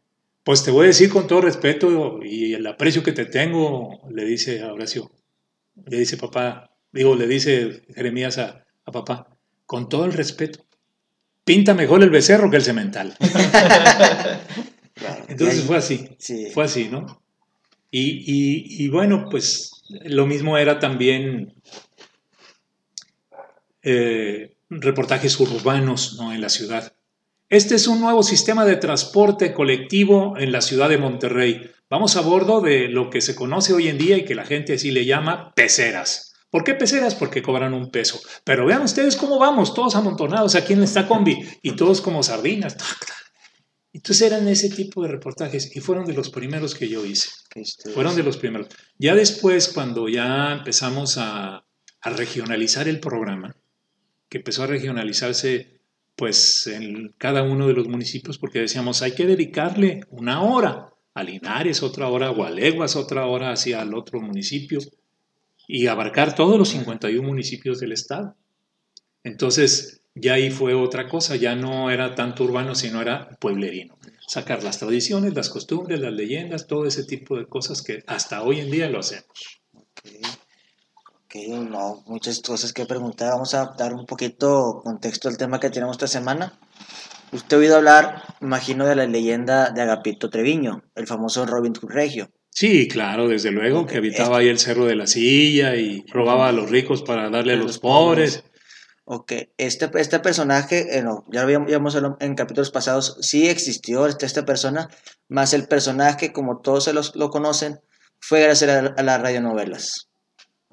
[0.46, 4.24] Pues te voy a decir con todo respeto y el aprecio que te tengo, le
[4.26, 5.12] dice a Horacio,
[5.88, 9.36] le dice papá, digo, le dice Jeremías a, a papá,
[9.66, 10.64] con todo el respeto,
[11.43, 13.16] pinta mejor el becerro que el cemental.
[14.93, 15.26] Claro.
[15.28, 16.10] Entonces ahí- fue así.
[16.20, 16.52] Sí.
[16.54, 17.22] Fue así, ¿no?
[17.89, 19.72] Y, y- y bueno, pues
[20.04, 21.56] lo mismo era también
[23.84, 26.34] eh, reportajes urbanos ¿no?
[26.34, 26.95] en la ciudad.
[27.56, 31.72] Este es un nuevo sistema de transporte colectivo en la ciudad de Monterrey.
[31.89, 34.74] Vamos a bordo de lo que se conoce hoy en día y que la gente
[34.74, 36.34] así le llama peceras.
[36.49, 37.16] ¿Por qué peceras?
[37.16, 38.20] Porque cobran un peso.
[38.43, 42.76] Pero vean ustedes cómo vamos, todos amontonados aquí en esta combi y todos como sardinas.
[43.93, 47.30] Entonces eran ese tipo de reportajes y fueron de los primeros que yo hice.
[47.93, 48.68] Fueron de los primeros.
[48.97, 51.66] Ya después, cuando ya empezamos a,
[52.01, 53.56] a regionalizar el programa,
[54.28, 55.74] que empezó a regionalizarse
[56.16, 61.24] pues en cada uno de los municipios, porque decíamos, hay que dedicarle una hora a
[61.24, 64.80] Linares, otra hora a Gualeguas, otra hora hacia el otro municipio,
[65.68, 68.36] y abarcar todos los 51 municipios del estado.
[69.24, 73.97] Entonces, ya ahí fue otra cosa, ya no era tanto urbano, sino era pueblerino.
[74.28, 78.59] Sacar las tradiciones, las costumbres, las leyendas, todo ese tipo de cosas que hasta hoy
[78.59, 79.61] en día lo hacemos.
[81.36, 83.32] Ok, no, muchas cosas que preguntar.
[83.32, 86.58] Vamos a dar un poquito contexto al tema que tenemos esta semana.
[87.34, 91.92] Usted ha oído hablar, imagino, de la leyenda de Agapito Treviño, el famoso Robin Hood
[91.92, 92.30] Regio.
[92.52, 96.54] Sí, claro, desde luego, que habitaba ahí el cerro de la silla y robaba a
[96.54, 98.46] los ricos para darle a los pobres.
[99.04, 103.18] Ok, este, este personaje, eh, no, ya lo habíamos, ya hemos hablado en capítulos pasados,
[103.20, 104.90] sí existió este, esta persona,
[105.28, 107.82] más el personaje, como todos se los, lo conocen,
[108.20, 110.10] fue gracias a, a las radionovelas.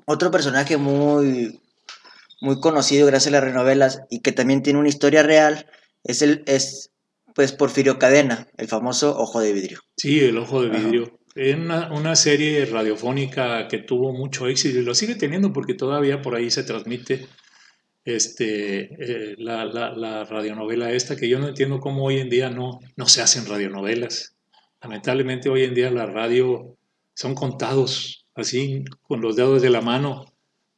[0.06, 1.60] Otro personaje muy,
[2.40, 5.66] muy conocido gracias a las radionovelas y que también tiene una historia real
[6.04, 6.90] es, el, es
[7.34, 9.80] pues, Porfirio Cadena, el famoso Ojo de Vidrio.
[9.96, 10.78] Sí, el ojo de Ajá.
[10.78, 11.18] vidrio.
[11.34, 16.20] Es una, una serie radiofónica que tuvo mucho éxito y lo sigue teniendo porque todavía
[16.20, 17.26] por ahí se transmite
[18.04, 22.50] este, eh, la, la- la radionovela esta, que yo no entiendo cómo hoy en día
[22.50, 24.34] no, no se hacen radionovelas.
[24.82, 26.76] Lamentablemente hoy en día la radio
[27.14, 30.24] son contados así con los dedos de la mano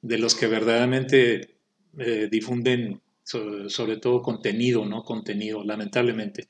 [0.02, 1.56] de los que verdaderamente
[1.98, 5.02] eh, difunden so- sobre todo contenido, ¿no?
[5.02, 6.48] Contenido, lamentablemente.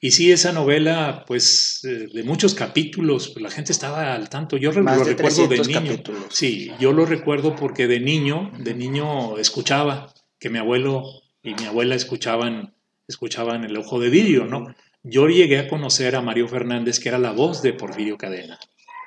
[0.00, 4.56] Y sí, esa novela, pues, eh, de muchos capítulos, pues, la gente estaba al tanto.
[4.56, 5.80] Yo Más lo de recuerdo de 300 niño.
[5.92, 6.22] capítulos.
[6.30, 11.02] Sí, yo lo recuerdo porque de niño, de niño escuchaba que mi abuelo
[11.42, 12.74] y mi abuela escuchaban,
[13.08, 14.74] escuchaban el ojo de vidrio, ¿no?
[15.02, 18.58] Yo llegué a conocer a Mario Fernández, que era la voz de Porfirio Cadena.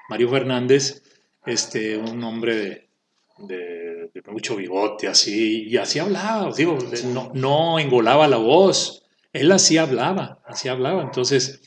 [0.10, 1.04] Mario Fernández,
[1.50, 2.90] este, un hombre de,
[3.40, 9.06] de- de mucho bigote, así, y así hablaba, digo, de- no, no engolaba la voz,
[9.34, 11.04] él así hablaba, así hablaba.
[11.04, 11.62] Entonces,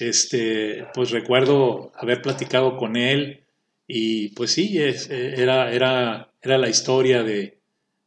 [0.00, 3.44] este, pues recuerdo haber platicado con él
[3.86, 7.58] y pues sí, es- era, era, era la historia de,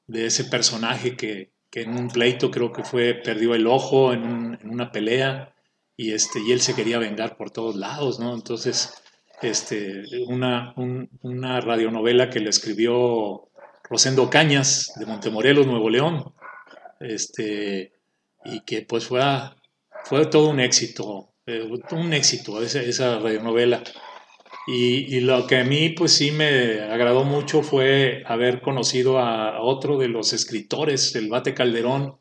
[0.08, 4.58] de ese personaje que, que en un pleito creo que fue, perdió el ojo en,
[4.62, 5.54] en, una pelea
[5.98, 8.34] y, este, y él se quería vengar por todos lados, ¿no?
[8.34, 8.94] Entonces,
[9.42, 10.74] este, una,
[11.22, 13.50] una radionovela que le escribió
[13.90, 16.34] Rosendo Cañas de Montemorelos, Nuevo León,
[17.00, 17.94] este,
[18.46, 19.22] y que pues fue,
[20.04, 23.84] fue todo un éxito, eh, un éxito esa, esa radionovela.
[24.68, 29.98] Y, lo que a mí pues sí me agradó mucho fue haber conocido a otro
[29.98, 32.18] de los escritores, el Bate Calderón,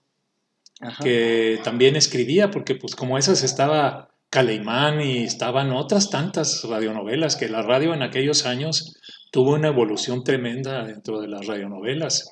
[1.02, 7.48] que también escribía, porque pues como esas estaba Caleimán y estaban otras tantas radionovelas, que
[7.48, 8.94] la radio en aquellos años
[9.30, 12.30] tuvo una evolución tremenda dentro de las radionovelas,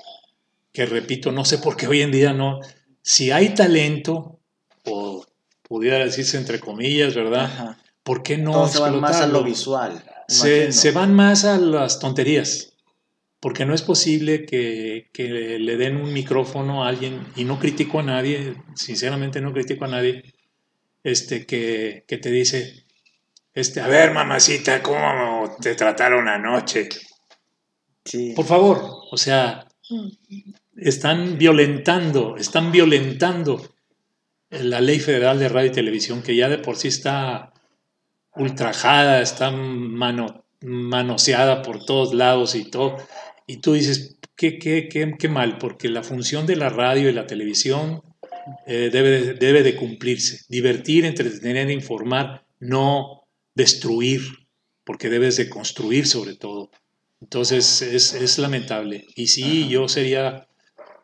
[0.73, 2.61] que repito, no sé por qué hoy en día no,
[3.03, 4.41] si hay talento,
[4.85, 5.25] o
[5.63, 7.77] pudiera decirse entre comillas, ¿verdad?
[8.03, 8.69] ¿Por qué no?
[8.69, 10.05] se van más a lo visual.
[10.29, 12.73] Se, van más a las tonterías.
[13.41, 15.09] Porque no es posible que,
[15.61, 19.89] le den un micrófono a alguien, y no critico a nadie, sinceramente no critico a
[19.89, 20.23] nadie,
[21.07, 22.85] este, que, te dice,
[23.55, 26.89] este, a ver, mamacita, ¿cómo te trataron anoche?
[28.05, 28.33] Sí.
[28.35, 28.83] Por favor,
[29.13, 29.69] o sea,
[30.77, 33.73] están violentando, están violentando
[34.51, 37.53] la ley federal de radio y televisión, que ya de por sí está
[38.35, 42.97] ultrajada, está mano, manoseada por todos lados y todo.
[43.47, 47.13] Y tú dices, qué, qué, qué, qué mal, porque la función de la radio y
[47.13, 48.03] la televisión
[48.67, 50.45] eh, debe, de, debe de cumplirse.
[50.49, 54.23] Divertir, entretener, informar, no destruir,
[54.85, 56.71] porque debes de construir sobre todo.
[57.21, 59.07] Entonces es, es lamentable.
[59.15, 60.49] Y sí, yo sería,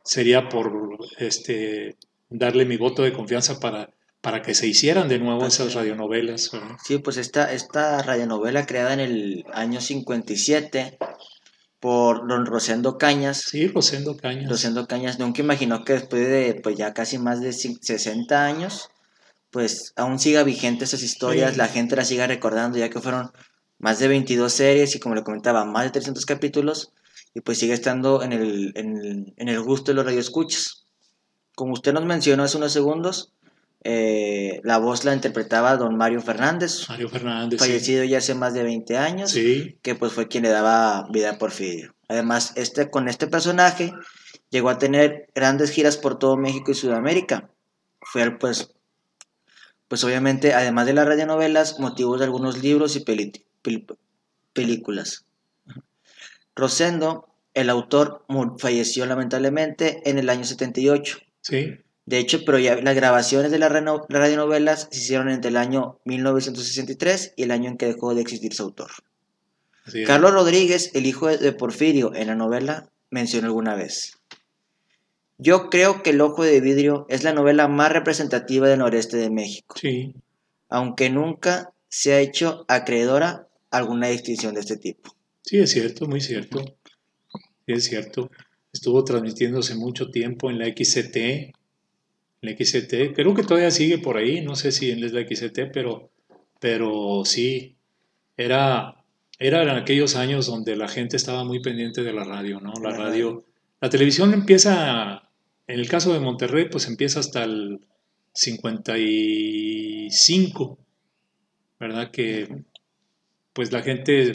[0.04, 1.96] sería por este,
[2.28, 3.90] darle mi voto de confianza para
[4.22, 6.52] para que se hicieran de nuevo esas radionovelas.
[6.82, 10.96] Sí, pues esta, esta radionovela creada en el año 57
[11.82, 13.38] por don Rosendo Cañas.
[13.40, 14.48] Sí, Rosendo Cañas.
[14.48, 18.90] Rosendo Cañas nunca imaginó que después de pues ya casi más de 60 años,
[19.50, 23.32] pues aún siga vigente esas historias, la gente las siga recordando, ya que fueron
[23.80, 26.92] más de 22 series y como le comentaba, más de 300 capítulos,
[27.34, 30.86] y pues sigue estando en el, en en el gusto de los radioescuchas.
[31.56, 33.32] Como usted nos mencionó hace unos segundos,
[33.84, 36.88] eh, la voz la interpretaba don Mario Fernández.
[36.88, 37.58] Mario Fernández.
[37.58, 39.30] Fallecido ya hace más de 20 años.
[39.30, 39.78] Sí.
[39.82, 41.94] Que pues fue quien le daba vida a Porfirio.
[42.08, 43.92] Además, este, con este personaje
[44.50, 47.50] llegó a tener grandes giras por todo México y Sudamérica.
[48.00, 48.72] Fue pues,
[49.88, 53.04] pues obviamente, además de las radionovelas, motivos de algunos libros y
[54.52, 55.24] películas.
[56.54, 58.24] Rosendo, el autor,
[58.58, 61.18] falleció lamentablemente en el año 78.
[61.40, 61.78] Sí.
[62.04, 67.34] De hecho, pero ya las grabaciones de las radionovelas se hicieron entre el año 1963
[67.36, 68.90] y el año en que dejó de existir su autor.
[70.06, 74.18] Carlos Rodríguez, el hijo de Porfirio, en la novela mencionó alguna vez.
[75.38, 79.28] Yo creo que El Ojo de Vidrio es la novela más representativa del noreste de
[79.30, 79.76] México.
[79.76, 80.14] Sí.
[80.68, 85.16] Aunque nunca se ha hecho acreedora alguna distinción de este tipo.
[85.42, 86.64] Sí, es cierto, muy cierto.
[87.66, 88.30] es cierto.
[88.72, 91.52] Estuvo transmitiéndose mucho tiempo en la XCT,
[92.42, 96.10] la XT, creo que todavía sigue por ahí, no sé si es la XT, pero,
[96.60, 97.76] pero sí,
[98.36, 99.04] era,
[99.38, 102.72] era en aquellos años donde la gente estaba muy pendiente de la radio, ¿no?
[102.82, 103.44] La radio,
[103.80, 105.30] la televisión empieza,
[105.68, 107.86] en el caso de Monterrey, pues empieza hasta el
[108.34, 110.78] 55,
[111.78, 112.10] ¿verdad?
[112.10, 112.64] Que
[113.52, 114.32] pues la gente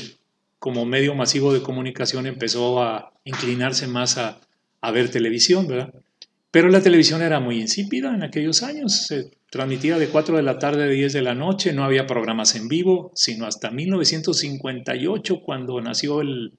[0.60, 4.40] como medio masivo de comunicación empezó a inclinarse más a,
[4.80, 5.94] a ver televisión, ¿verdad?
[6.52, 9.08] Pero la televisión era muy insípida en aquellos años.
[9.08, 12.56] Se transmitía de 4 de la tarde a 10 de la noche, no había programas
[12.56, 16.54] en vivo, sino hasta 1958 cuando nació el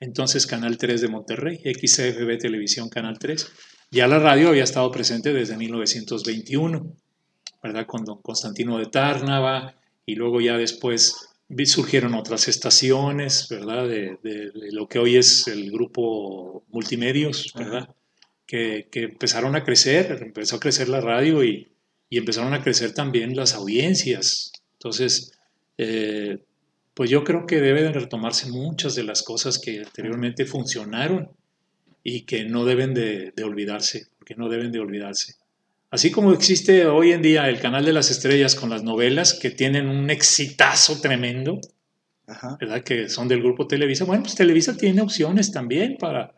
[0.00, 3.52] entonces Canal 3 de Monterrey, XFB Televisión Canal 3.
[3.90, 6.94] Ya la radio había estado presente desde 1921,
[7.62, 7.86] ¿verdad?
[7.86, 9.74] Con don Constantino de Tárnava
[10.04, 11.30] y luego ya después
[11.64, 13.88] surgieron otras estaciones, ¿verdad?
[13.88, 17.88] De, de lo que hoy es el grupo Multimedios, ¿verdad?
[18.46, 21.68] Que, empezaron a crecer, empezó a crecer la radio y,
[22.10, 24.52] empezaron a crecer también las audiencias.
[24.74, 25.32] Entonces,
[25.78, 26.38] eh,
[26.94, 31.30] pues yo creo que deben retomarse muchas de las cosas que anteriormente funcionaron
[32.04, 35.34] y que no deben de, olvidarse, que no deben de olvidarse.
[35.90, 39.50] Así como existe hoy en día el canal de las estrellas con las novelas que
[39.50, 41.60] tienen un exitazo tremendo,
[42.60, 42.84] ¿verdad?
[42.84, 44.04] Que son del grupo Televisa.
[44.04, 46.32] Bueno, pues Televisa tiene opciones también para,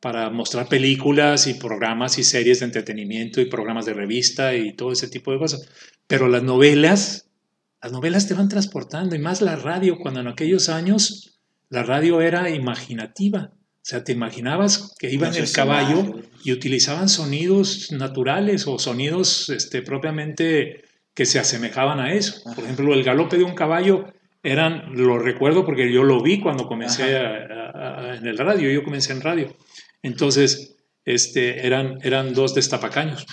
[0.00, 4.92] para mostrar películas y programas y series de entretenimiento y programas de revista y todo
[4.92, 5.68] ese tipo de cosas.
[6.06, 7.28] Pero las novelas,
[7.82, 11.38] las novelas te van transportando y más la radio, cuando en aquellos años
[11.68, 13.52] la radio era imaginativa.
[13.54, 19.48] O sea, ¿te imaginabas que iban en el caballo y utilizaban sonidos naturales o sonidos
[19.48, 20.84] este, propiamente
[21.14, 22.42] que se asemejaban a eso?
[22.54, 24.06] Por ejemplo, el galope de un caballo
[24.42, 27.30] eran, lo recuerdo porque yo lo vi cuando comencé a-
[27.74, 29.54] a- a- en el radio, yo comencé en radio.
[30.02, 33.26] Entonces, este, eran, eran dos destapacaños.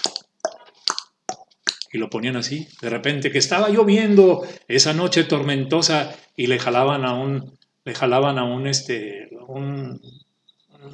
[1.92, 2.68] Y lo ponían así.
[2.82, 8.38] De repente, que estaba lloviendo esa noche tormentosa y le jalaban a un, le jalaban
[8.38, 10.02] a un, este, un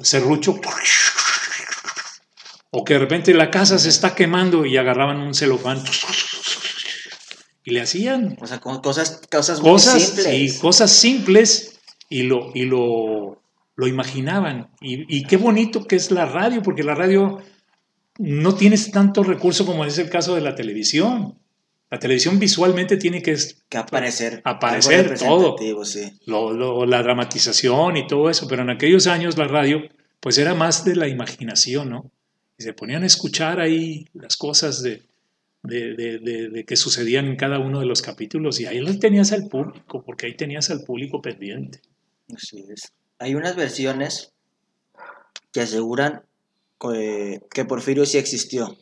[0.02, 0.60] serrucho.
[2.70, 5.82] O que de repente la casa se está quemando y agarraban un celofán.
[7.64, 10.26] Y le hacían O sea, cosas, cosas, muy cosas, simples.
[10.26, 13.40] sí, cosas simples y lo, y lo,
[13.76, 14.68] lo imaginaban.
[14.80, 17.40] Y, y qué bonito que es la radio, porque la radio
[18.18, 21.38] no tienes tanto recurso como es el caso de la televisión.
[21.90, 23.36] La televisión visualmente tiene que
[23.76, 24.40] aparecer.
[24.44, 25.56] Aparecer todo.
[25.84, 26.12] Sí.
[26.26, 29.82] lo- lo- la dramatización y todo eso, pero en aquellos años la radio
[30.20, 32.10] pues era más de la imaginación, ¿no?
[32.58, 35.02] Y se ponían a escuchar ahí las cosas de,
[35.62, 38.96] de, de- de- de que sucedían en cada uno de los capítulos y ahí lo
[38.98, 41.80] tenías al público, porque ahí tenías al público pendiente.
[42.34, 42.92] Así es.
[43.18, 44.32] Hay unas versiones
[45.52, 46.24] que aseguran
[46.92, 48.76] eh, que Porfirio sí existió,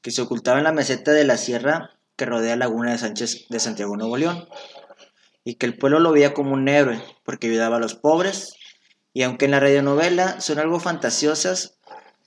[0.00, 3.46] que se ocultaba en la meseta de la sierra que rodea la laguna de Sánchez
[3.48, 4.48] de Santiago, Nuevo León,
[5.44, 8.54] y que el pueblo lo veía como un héroe porque ayudaba a los pobres,
[9.12, 11.78] y aunque en la radionovela son algo fantasiosas,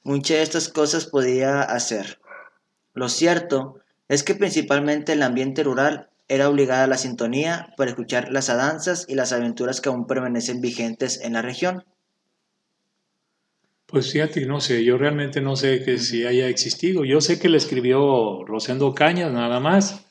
[0.03, 2.19] muchas de estas cosas podía hacer.
[2.93, 8.31] Lo cierto es que principalmente el ambiente rural era obligada a la sintonía para escuchar
[8.31, 11.83] las adanzas y las aventuras que aún permanecen vigentes en la región.
[13.85, 17.05] Pues fíjate, no sé, yo realmente no sé que si haya existido.
[17.05, 20.05] Yo sé que le escribió Rosendo Cañas nada más,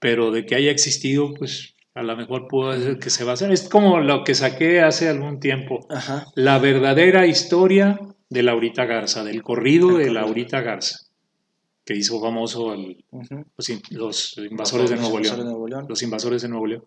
[0.00, 3.34] pero de que haya existido, pues a lo mejor pudo ser que se va a
[3.34, 3.52] hacer.
[3.52, 5.86] Es como lo que saqué hace algún tiempo.
[5.90, 6.26] Ajá.
[6.34, 10.10] La verdadera historia de Laurita Garza, del corrido de.
[10.10, 11.07] Laurita Garza,
[11.88, 13.02] que hizo famoso al-
[13.56, 15.38] los, in- los invasores de Nuevo invasores León.
[15.38, 15.86] de Nuevo León.
[15.88, 16.84] Los invasores de Nuevo León.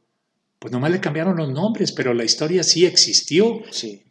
[0.59, 3.61] Pues nomás le cambiaron los nombres, pero la historia sí existió.
[3.71, 4.03] Sí.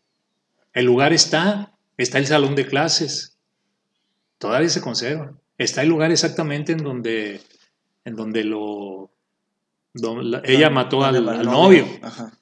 [0.72, 3.36] El lugar está, está el salón de clases,
[4.38, 5.32] todavía se conserva.
[5.58, 7.40] Está el lugar exactamente en donde,
[8.04, 9.12] en donde lo,
[9.94, 11.86] la- ella mató al, novio.
[12.02, 12.36] Ajá.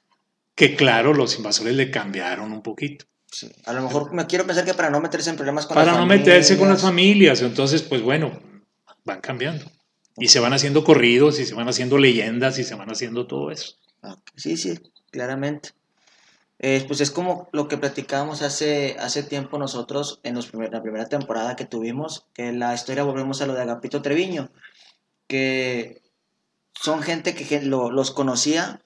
[0.55, 3.05] Que claro, los invasores le cambiaron un poquito.
[3.31, 3.51] Sí.
[3.65, 5.97] A lo mejor me quiero pensar que para no meterse en problemas con Para las
[5.99, 7.41] no meterse con las familias.
[7.41, 8.41] Entonces, pues bueno,
[9.05, 9.65] van cambiando.
[10.17, 13.51] Y se van haciendo corridos, y se van haciendo leyendas, y se van haciendo todo
[13.51, 13.75] eso.
[14.35, 14.77] Sí, sí,
[15.11, 15.69] claramente.
[16.61, 20.81] Eh, pues es como lo que platicábamos hace, hace tiempo nosotros en los primer- la
[20.81, 24.51] primera temporada que tuvimos, que la historia volvemos a lo de Agapito Treviño,
[25.27, 26.01] que
[26.73, 28.81] son gente que lo- los conocía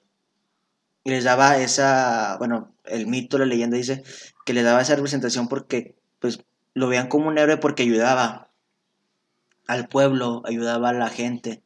[1.02, 4.04] y les daba esa, bueno, el mito, la leyenda dice
[4.44, 6.40] que le daba esa representación porque pues
[6.74, 8.50] lo veían como un héroe porque ayudaba
[9.66, 11.62] al pueblo, ayudaba a la gente.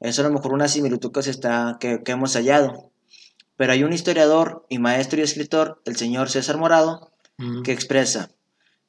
[0.00, 2.90] Eso a lo mejor una similitud que, se está, que, que hemos hallado.
[3.56, 7.12] Pero hay un historiador y maestro y escritor, el señor César Morado,
[7.64, 8.30] que expresa,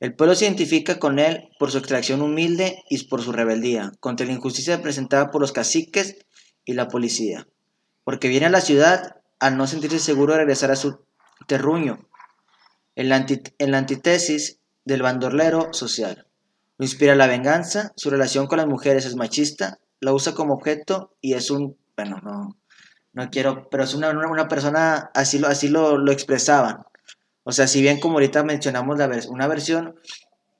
[0.03, 4.25] el pueblo se identifica con él por su extracción humilde y por su rebeldía, contra
[4.25, 6.17] la injusticia presentada por los caciques
[6.65, 7.47] y la policía,
[8.03, 11.05] porque viene a la ciudad al no sentirse seguro de regresar a su
[11.47, 12.09] terruño,
[12.95, 13.25] en la,
[13.57, 16.27] en antítesis del bandolero social.
[16.77, 21.15] Lo inspira la venganza, su relación con las mujeres es machista, la usa como objeto
[21.21, 22.57] y es un, bueno, no,
[23.13, 26.83] no quiero, pero es una, una, una persona, así lo, así lo, lo expresaban.
[27.43, 29.95] O sea, si bien como ahorita mencionamos la vers- una versión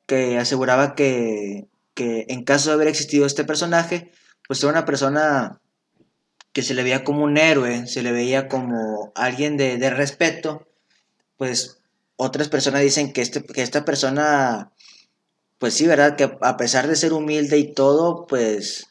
[0.05, 4.11] que aseguraba que, que en caso de haber existido este personaje,
[4.47, 5.59] pues era una persona
[6.51, 10.67] que se le veía como un héroe, se le veía como alguien de, de respeto,
[11.37, 11.79] pues
[12.23, 14.71] otras personas dicen que, este, que esta persona,
[15.59, 16.15] pues sí, ¿verdad?
[16.15, 18.87] Que a pesar de ser humilde y todo, pues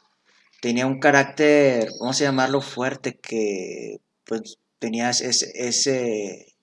[0.61, 6.55] tenía un carácter, vamos a llamarlo fuerte, que pues tenía ese, ese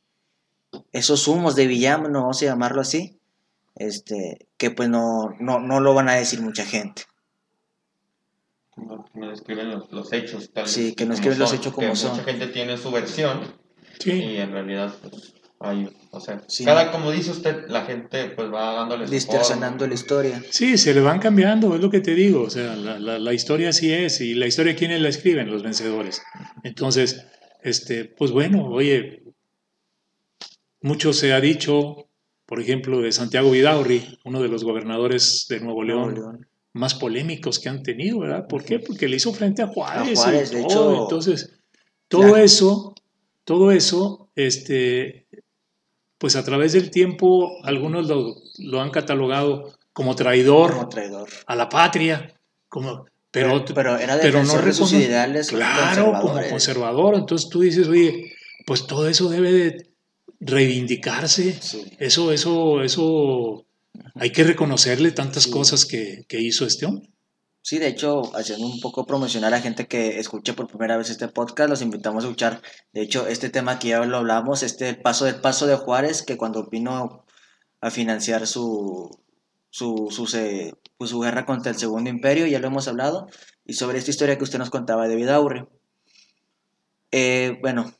[0.91, 3.17] esos humos de villano, vamos a llamarlo así,
[3.75, 7.03] este, que pues no, no, no lo van a decir mucha gente.
[8.75, 11.73] No, no describen los, los hechos tal Sí, vez, que no como describen los hechos
[11.73, 12.11] que como son.
[12.11, 13.55] Mucha gente tiene su versión
[13.99, 14.11] Sí.
[14.11, 16.63] y en realidad pues, hay, o sea, Sí.
[16.65, 20.41] cada como dice usted, la gente pues va dándole Distorsionando la historia.
[20.51, 22.43] Sí, se le van cambiando, es lo que te digo.
[22.43, 25.51] O sea, la, la- la historia así es, y la historia, ¿quiénes la escriben?
[25.51, 26.21] Los vencedores.
[26.63, 27.25] Entonces,
[27.61, 29.23] este, pues bueno, oye,
[30.81, 32.07] mucho se ha dicho,
[32.45, 36.47] por ejemplo, de Santiago Vidaurri, uno de los gobernadores de Nuevo León, Nuevo León.
[36.73, 38.47] más polémicos que han tenido, ¿verdad?
[38.47, 38.79] ¿Por qué?
[38.79, 40.17] Porque le hizo frente a Juárez.
[40.19, 41.59] A Juárez, y de hecho, Entonces,
[42.07, 42.95] todo eso,
[43.43, 45.27] todo eso, este,
[46.19, 51.29] pues a través del tiempo algunos lo, lo han catalogado como traidor, Como traidor.
[51.47, 52.33] a la patria,
[52.67, 56.49] como, pero, pero era pero no de sus ideales Claro, como conservadores.
[56.51, 57.15] conservador.
[57.15, 58.31] Entonces tú dices, oye,
[58.65, 59.89] pues todo eso debe de
[60.39, 61.57] reivindicarse.
[61.61, 61.85] Sí.
[61.99, 63.65] Eso, eso, eso,
[64.15, 65.51] hay que reconocerle tantas Sí.
[65.51, 67.09] cosas que, que hizo este hombre.
[67.61, 71.27] Sí, de hecho, haciendo un poco promocionar a gente que escuche por primera vez este
[71.27, 72.61] podcast, los invitamos a escuchar,
[72.93, 76.37] de hecho, este tema que ya lo hablamos, este paso del paso de Juárez, que
[76.37, 77.25] cuando vino
[77.81, 79.09] a financiar su,
[79.69, 83.27] su, su, se- pues, su guerra contra el Segundo Imperio, ya lo hemos hablado,
[83.65, 85.67] y sobre esta historia que usted nos contaba de Vidaurre.
[87.11, 87.93] Eh, bueno,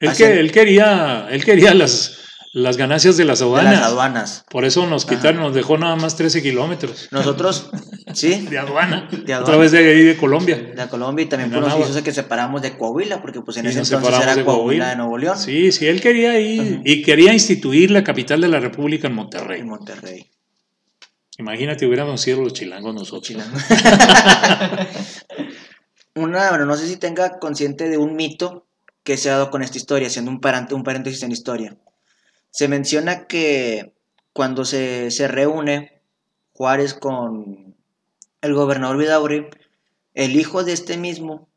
[0.00, 2.18] Él, que, él quería, él quería las,
[2.58, 3.72] las ganancias de las de aduanas.
[3.74, 4.44] las aduanas.
[4.48, 7.68] Por eso nos quitaron, nos dejó nada más 13 kilómetros Nosotros,
[8.14, 9.08] sí, de aduana.
[9.10, 9.42] De aduana.
[9.42, 10.56] Otra vez de ahí de Colombia.
[10.74, 13.68] de Colombia y también por los hizo que separamos de Coahuila, porque pues en Y
[13.68, 14.88] ese entonces separamos era de Coahuila Coahuila.
[14.88, 18.58] de Nuevo León Sí, sí, él quería ir y quería instituir la capital de la
[18.58, 19.60] República en Monterrey.
[19.60, 20.30] en Monterrey.
[21.38, 23.24] Imagínate, hubiéramos sido los chilangos nosotros.
[23.24, 23.58] Chilango.
[26.14, 28.66] Una, bueno, no sé si tenga consciente de un mito
[29.04, 31.76] que se ha dado con esta historia, haciendo un, parante- un paréntesis en historia.
[32.56, 33.92] Se menciona que
[34.32, 36.00] cuando se, se reúne
[36.54, 37.76] Juárez con
[38.40, 39.46] el gobernador Vidaurri,
[40.14, 41.50] el hijo de este mismo,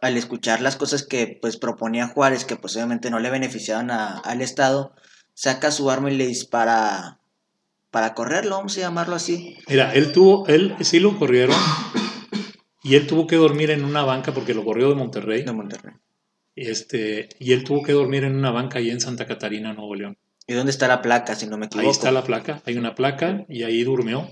[0.00, 4.18] al escuchar las cosas que pues proponía Juárez, que pues obviamente no le beneficiaban a-
[4.18, 4.94] al Estado,
[5.32, 7.18] saca su arma y le dispara
[7.90, 9.56] para correrlo, vamos a llamarlo así.
[9.68, 11.56] Mira, él tuvo, él sí lo corrieron
[12.84, 15.42] y él tuvo que dormir en una banca porque lo corrió de Monterrey.
[15.42, 15.94] De Monterrey.
[16.54, 20.16] Este, y él tuvo que dormir en una banca ahí en Santa Catarina, Nuevo León.
[20.46, 21.86] ¿Y dónde está la placa, si no me equivoco?
[21.86, 24.28] Ahí está la placa, hay una placa y ahí durmió.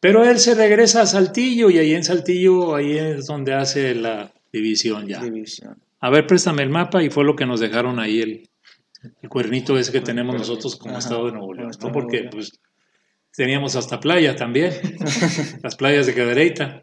[0.00, 4.32] Pero él se regresa a Saltillo y ahí en Saltillo, ahí es donde hace la
[4.50, 5.22] división ya.
[5.22, 5.78] División.
[6.00, 8.48] A ver, préstame el mapa y fue lo que nos dejaron ahí el,
[9.20, 11.70] el cuernito ese que tenemos nosotros como Ajá, estado de Nuevo León.
[11.78, 11.92] ¿no?
[11.92, 12.58] Porque pues
[13.36, 14.72] teníamos hasta playa también,
[15.62, 16.82] las playas de Cadereyta,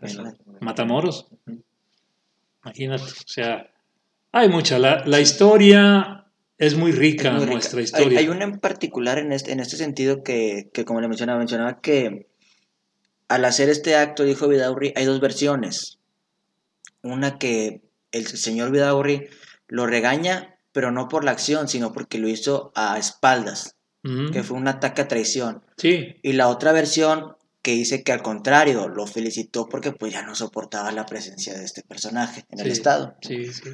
[0.62, 1.28] Matamoros.
[2.64, 3.72] Imagínate, o sea,
[4.32, 4.78] hay mucha.
[4.78, 6.17] La, la historia
[6.58, 7.54] es muy rica, Es muy rica.
[7.54, 8.20] nuestra historia.
[8.20, 11.82] Hay, una en particular en este, en este sentido que, que, como le mencionaba, mencionaba
[11.82, 12.28] que
[13.28, 16.00] al hacer este acto, dijo Vidaurri, hay dos versiones.
[17.04, 17.82] Una que
[18.12, 19.28] el señor Vidaurri
[19.68, 23.76] lo regaña, pero no por la acción, sino porque lo hizo a espaldas,
[24.32, 25.66] que fue un ataque a traición.
[25.76, 30.22] Sí, Y la otra versión que dice que al contrario, lo felicitó porque pues ya
[30.22, 32.68] no soportaba la presencia de este personaje en el.
[32.68, 33.18] Estado.
[33.22, 33.70] sí, sí.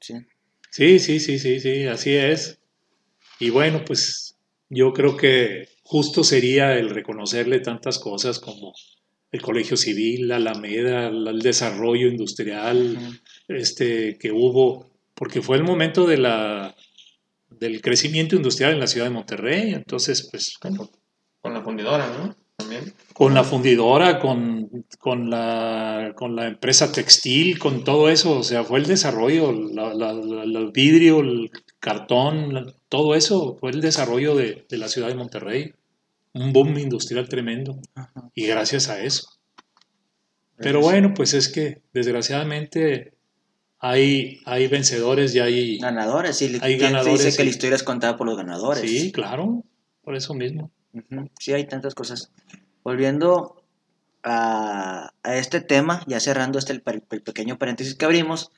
[0.00, 0.14] Sí.
[0.70, 2.58] Sí, sí, sí, sí, sí, así es.
[3.40, 4.36] Y bueno, pues
[4.68, 8.72] yo creo que justo sería el reconocerle tantas cosas como
[9.30, 12.98] el Colegio Civil, la Alameda, la- el desarrollo industrial
[13.48, 16.74] este, que hubo, porque fue el momento de la,
[17.50, 19.72] del crecimiento industrial en la ciudad de Monterrey.
[19.74, 20.56] Entonces, pues
[21.40, 22.36] Con la fundidora, ¿no?
[22.58, 22.92] También.
[23.14, 28.64] con la fundidora, con, con, la, con la empresa textil, con todo eso, o sea,
[28.64, 33.70] fue el desarrollo, la, la- la- la- el vidrio, el cartón, la- todo eso fue
[33.70, 35.72] el desarrollo de, de la ciudad de Monterrey.
[36.34, 38.28] Un boom industrial tremendo Ajá.
[38.34, 39.28] y gracias a eso.
[40.56, 43.12] Pero bueno, pues es que desgraciadamente
[43.78, 45.78] hay, hay vencedores y hay...
[45.78, 46.46] Ganadores, sí.
[46.60, 48.80] Hay ¿quién te ganadores, dice que la historia es contada por los ganadores.
[48.82, 49.64] Sí, claro,
[50.02, 50.72] por eso mismo.
[51.38, 52.30] Sí, hay tantas cosas.
[52.84, 53.62] Volviendo
[54.22, 58.50] a, a este tema, ya cerrando este el, pe- el pequeño paréntesis que abrimos,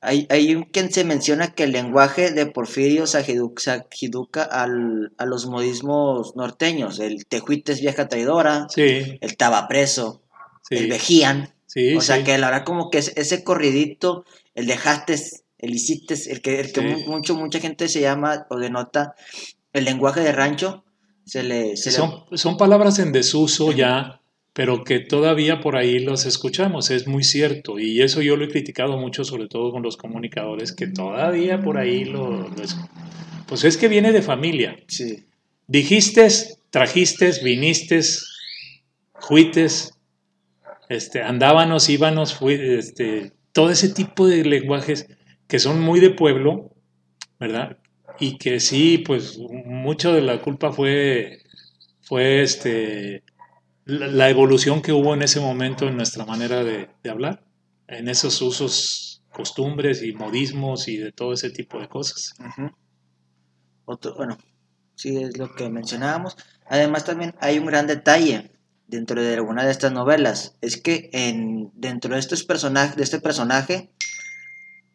[0.00, 5.46] hay, hay quien se menciona que el lenguaje de Porfirio se ajiduca al- a los
[5.46, 10.22] modismos norteños, el tejuite es vieja traidora, Sí, el tabapreso,
[10.68, 10.76] sí.
[10.76, 15.16] el vejían, sí, o sea que la verdad como que es- ese corridito, el dejaste,
[15.58, 19.14] el hiciste, el que, el que mucho, mucha gente se llama o denota
[19.72, 20.84] el lenguaje de rancho,
[21.28, 21.76] se le...
[21.76, 24.20] Se le- Son, son palabras en desuso ya,
[24.52, 27.78] pero que todavía por ahí los escuchamos, es muy cierto.
[27.78, 31.78] Y eso yo lo he criticado mucho, sobre todo con los comunicadores, que todavía por
[31.78, 32.48] ahí lo...
[32.48, 32.76] lo es-
[33.46, 34.76] pues es que viene de familia.
[34.88, 35.24] sí.
[35.70, 36.26] Dijiste,
[36.70, 38.00] trajiste, viniste,
[39.20, 39.92] fuites,
[40.88, 45.06] este, andábanos, íbamos, fui- este, todo ese tipo de lenguajes
[45.46, 46.70] que son muy de pueblo,
[47.38, 47.78] ¿verdad?
[48.20, 51.42] Y que sí, pues mucho de la culpa fue,
[52.00, 53.22] fue este,
[53.84, 57.44] la, evolución que hubo en ese momento en nuestra manera de, hablar,
[57.86, 62.34] en esos usos, costumbres y modismos y de todo ese tipo de cosas.
[63.86, 64.36] Bueno,
[64.94, 66.36] sí es lo que mencionábamos.
[66.66, 68.50] Además también hay un gran detalle
[68.88, 70.56] dentro de alguna de estas novelas.
[70.60, 73.90] Es que en, dentro de, estos personajes, de este personaje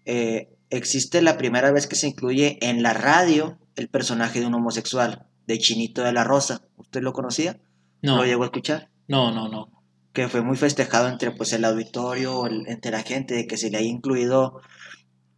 [0.06, 4.54] eh, existe la primera vez que se incluye en la radio el personaje de un
[4.56, 6.62] homosexual, de Chinito de la Rosa.
[6.78, 7.60] ¿Usted lo conocía?
[8.02, 8.90] No, ¿Lo llegó a escuchar?
[9.08, 9.70] no, no, no.
[10.14, 13.72] Que fue muy festejado entre pues, el auditorio, el- entre la gente, de que se
[13.72, 14.62] le haya incluido.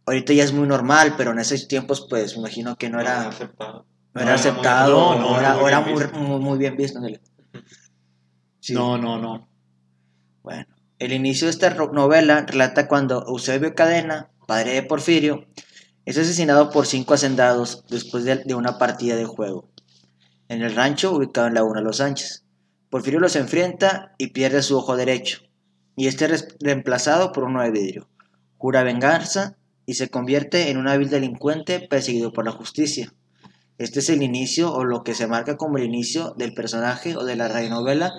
[0.04, 3.26] Ahorita ya es muy normal, pero en esos tiempos, pues me imagino que no era,
[3.26, 3.86] aceptado.
[4.14, 6.18] no era No, aceptado, no, era, muy era bien muy, visto.
[6.18, 6.98] muy, muy bien visto.
[6.98, 7.20] ándale.
[8.60, 8.74] Sí.
[8.74, 9.48] No, no, no.
[10.42, 10.66] Bueno,
[10.98, 15.46] el inicio de esta novela relata cuando Eusebio Cadena, padre de Porfirio,
[16.04, 19.68] es asesinado por cinco hacendados después de, una partida de juego
[20.48, 22.44] en el rancho ubicado en Laguna Los Sánchez.
[22.88, 25.40] Porfirio los enfrenta y pierde su ojo derecho,
[25.96, 28.08] y este es reemplazado por uno de vidrio.
[28.56, 33.12] Jura venganza y se convierte en un hábil delincuente perseguido por la justicia.
[33.78, 37.24] Este es el inicio o lo que se marca como el inicio del personaje o
[37.24, 38.14] de la radionovela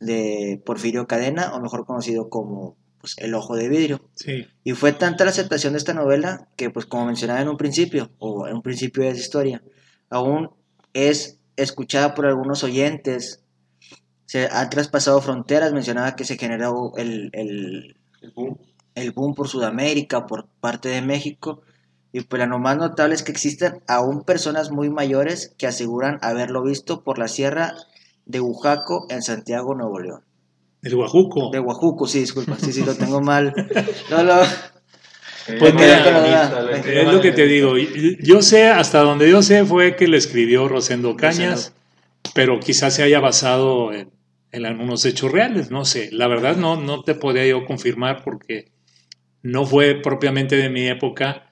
[0.00, 4.00] de Porfirio Cadena, o mejor conocido como pues, El Ojo de Vidrio.
[4.14, 4.46] Sí.
[4.64, 8.10] Y fue tanta la aceptación de esta novela que, pues como mencionaba en un principio,
[8.18, 9.62] o en un principio de esa historia,
[10.08, 10.48] aún
[10.94, 13.42] es escuchada por algunos oyentes,
[14.24, 18.58] se ha traspasado fronteras, mencionaba que se generó el, el, El boom.
[18.94, 21.60] el boom por Sudamérica, por parte de México,
[22.10, 26.62] y pues lo más notable es que existen aún personas muy mayores que aseguran haberlo
[26.62, 27.74] visto por la sierra
[28.24, 30.24] de Ujaco en Santiago, Nuevo León.
[30.84, 31.50] El Guajuco.
[31.50, 33.52] De Huajuco, sí, disculpa, sí, sí, lo tengo mal.
[34.10, 34.42] No, lo-
[35.58, 37.74] Pues Eh, mira, lo es lo que te digo.
[38.20, 41.74] Yo sé, hasta donde yo sé, fue que le escribió Rosendo Cañas,
[42.34, 44.10] pero quizás se haya basado en,
[44.52, 46.08] en algunos hechos reales, no sé.
[46.12, 48.72] La verdad no, no te podría yo confirmar porque
[49.42, 51.50] no fue propiamente de mi época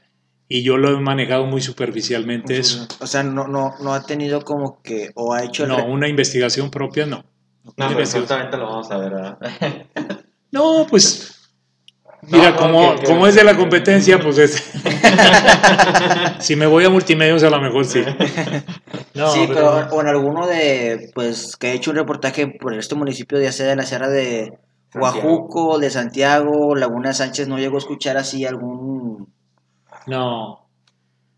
[0.48, 2.86] y yo lo he manejado muy superficialmente eso.
[3.00, 5.68] O sea, no, no, no ha tenido como que, o ha hecho el...
[5.68, 7.24] No, una investigación propia no.
[7.64, 9.10] No, pero lo vamos a ver.
[9.10, 9.38] ¿verdad?
[10.50, 11.38] No, pues...
[12.22, 14.72] Mira, no, como, que- que- como es de la competencia, pues es...
[16.40, 18.02] si me voy a multimedios, a lo mejor sí.
[19.14, 22.74] No, sí, pero- pero, o en alguno de, pues, que he hecho un reportaje por
[22.74, 24.58] este municipio, ya sea de la sierra de.
[24.94, 29.32] Huajuco, de Santiago, Laguna Sánchez, no llegó a escuchar así algún...
[30.06, 30.68] No,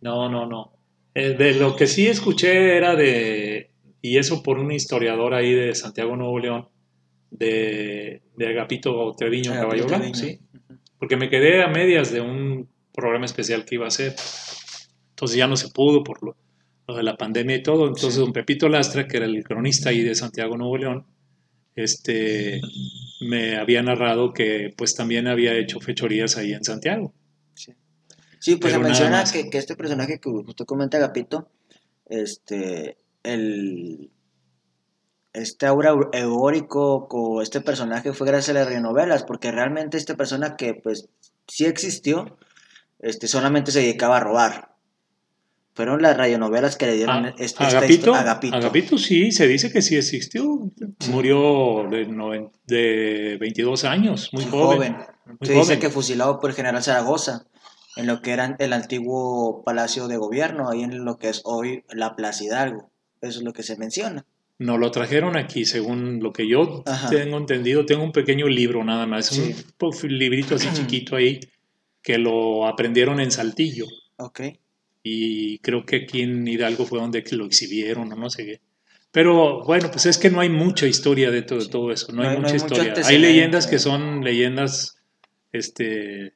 [0.00, 0.72] no, no, no.
[1.14, 3.70] Eh, de lo que sí escuché era de,
[4.04, 6.68] y eso por un historiador ahí de Santiago Nuevo León,
[7.30, 10.40] de, de Agapito Treviño Agapito Caballo Blanco, sí.
[10.98, 14.14] Porque me quedé a medias de un programa especial que iba a hacer.
[15.08, 16.36] Entonces ya no se pudo por lo,
[16.86, 17.86] lo de la pandemia y todo.
[17.86, 18.20] Entonces Sí.
[18.20, 21.06] don Pepito Lastra, que era el cronista ahí de Santiago Nuevo León,
[21.74, 22.60] este,
[23.22, 27.14] me había narrado que pues también había hecho fechorías ahí en Santiago.
[27.54, 27.72] Sí,
[28.56, 31.48] pues Pero se menciona que, que este personaje que usted comenta, Agapito,
[32.04, 34.10] este, el,
[35.32, 40.54] este aura eórico con este personaje fue gracias a las radionovelas, porque realmente esta persona
[40.56, 41.08] que pues
[41.48, 42.38] sí existió,
[43.00, 44.74] este, solamente se dedicaba a robar.
[45.74, 48.54] Fueron las radionovelas que le dieron Ah, este, esta Agapito, Agapito.
[48.56, 50.70] Agapito sí, se dice que sí existió.
[51.10, 54.96] Murió de, noven- de 22 años, muy joven.
[55.26, 57.46] muy Se dice que fusilado por el general Zaragoza,
[57.96, 61.84] en lo que era el antiguo palacio de gobierno, ahí en lo que es hoy
[61.90, 62.92] la Plaza Hidalgo.
[63.24, 64.24] Eso es lo que se menciona.
[64.58, 67.10] Nos lo trajeron aquí, según lo que yo Ajá.
[67.10, 67.86] tengo entendido.
[67.86, 69.54] Tengo un pequeño libro nada más, Sí.
[69.80, 71.40] un librito así chiquito ahí,
[72.02, 73.86] que lo aprendieron en Saltillo.
[74.16, 74.42] Ok.
[75.02, 78.60] Y creo que aquí en Hidalgo fue donde lo exhibieron o no sé qué.
[79.10, 82.28] Pero bueno, pues es que no hay mucha historia de todo, todo eso, no, No
[82.28, 82.94] hay no mucha hay historia.
[83.04, 84.96] Hay leyendas que son leyendas
[85.52, 86.34] este,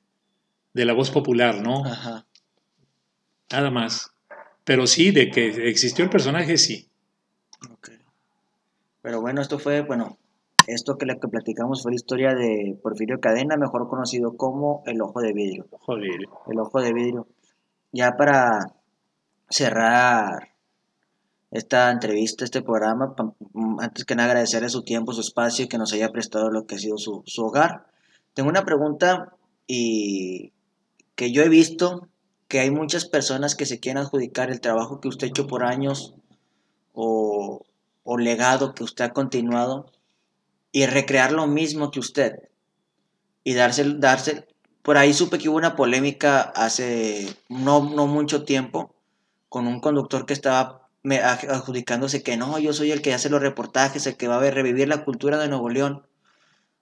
[0.74, 1.84] de la voz popular, ¿no?
[1.84, 2.26] Ajá.
[3.50, 4.10] Nada más.
[4.68, 6.90] Pero sí, de que existió el personaje, sí.
[9.00, 10.18] Pero bueno, esto fue, bueno,
[10.66, 15.00] esto que le que platicamos fue la historia de Porfirio Cadena, mejor conocido como El
[15.00, 15.68] Ojo de Vidrio.
[15.70, 16.20] Joder.
[16.48, 17.26] El Ojo de Vidrio.
[17.92, 18.74] Ya para
[19.48, 20.50] cerrar
[21.50, 23.14] esta entrevista, este programa,
[23.54, 26.66] mm, antes que nada agradecerle su tiempo, su espacio y que nos haya prestado lo
[26.66, 27.86] que ha sido su, su hogar.
[28.34, 29.32] Tengo una pregunta
[29.66, 30.52] y
[31.14, 32.06] que yo he visto
[32.48, 35.64] que hay muchas personas que se quieren adjudicar el trabajo que usted ha hecho por
[35.64, 36.14] años
[36.92, 37.64] o,
[38.04, 39.92] o legado que usted ha continuado
[40.72, 42.48] y recrear lo mismo que usted
[43.44, 44.46] y darse, darse
[44.82, 48.94] por ahí supe que hubo una polémica hace no, no mucho tiempo
[49.48, 54.06] con un conductor que estaba adjudicándose que no, yo soy el que hace los reportajes,
[54.06, 56.06] el que va a revivir la cultura de Nuevo León,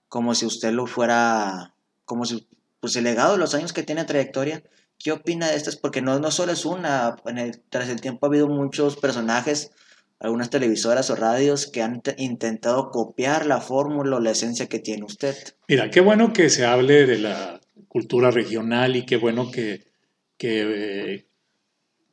[0.09, 1.73] como si usted lo fuera,
[2.05, 2.47] como si,
[2.79, 4.63] pues el legado de los años que tiene trayectoria.
[4.99, 5.75] ¿Qué opina de estas?
[5.75, 9.71] Porque no, no solo es una, en el- tras el tiempo ha habido muchos personajes,
[10.19, 14.79] algunas televisoras o radios que han te- intentado copiar la fórmula o la esencia que
[14.79, 15.35] tiene usted.
[15.67, 19.83] Mira, qué bueno que se hable de la cultura regional y qué bueno que,
[20.37, 21.27] que, eh,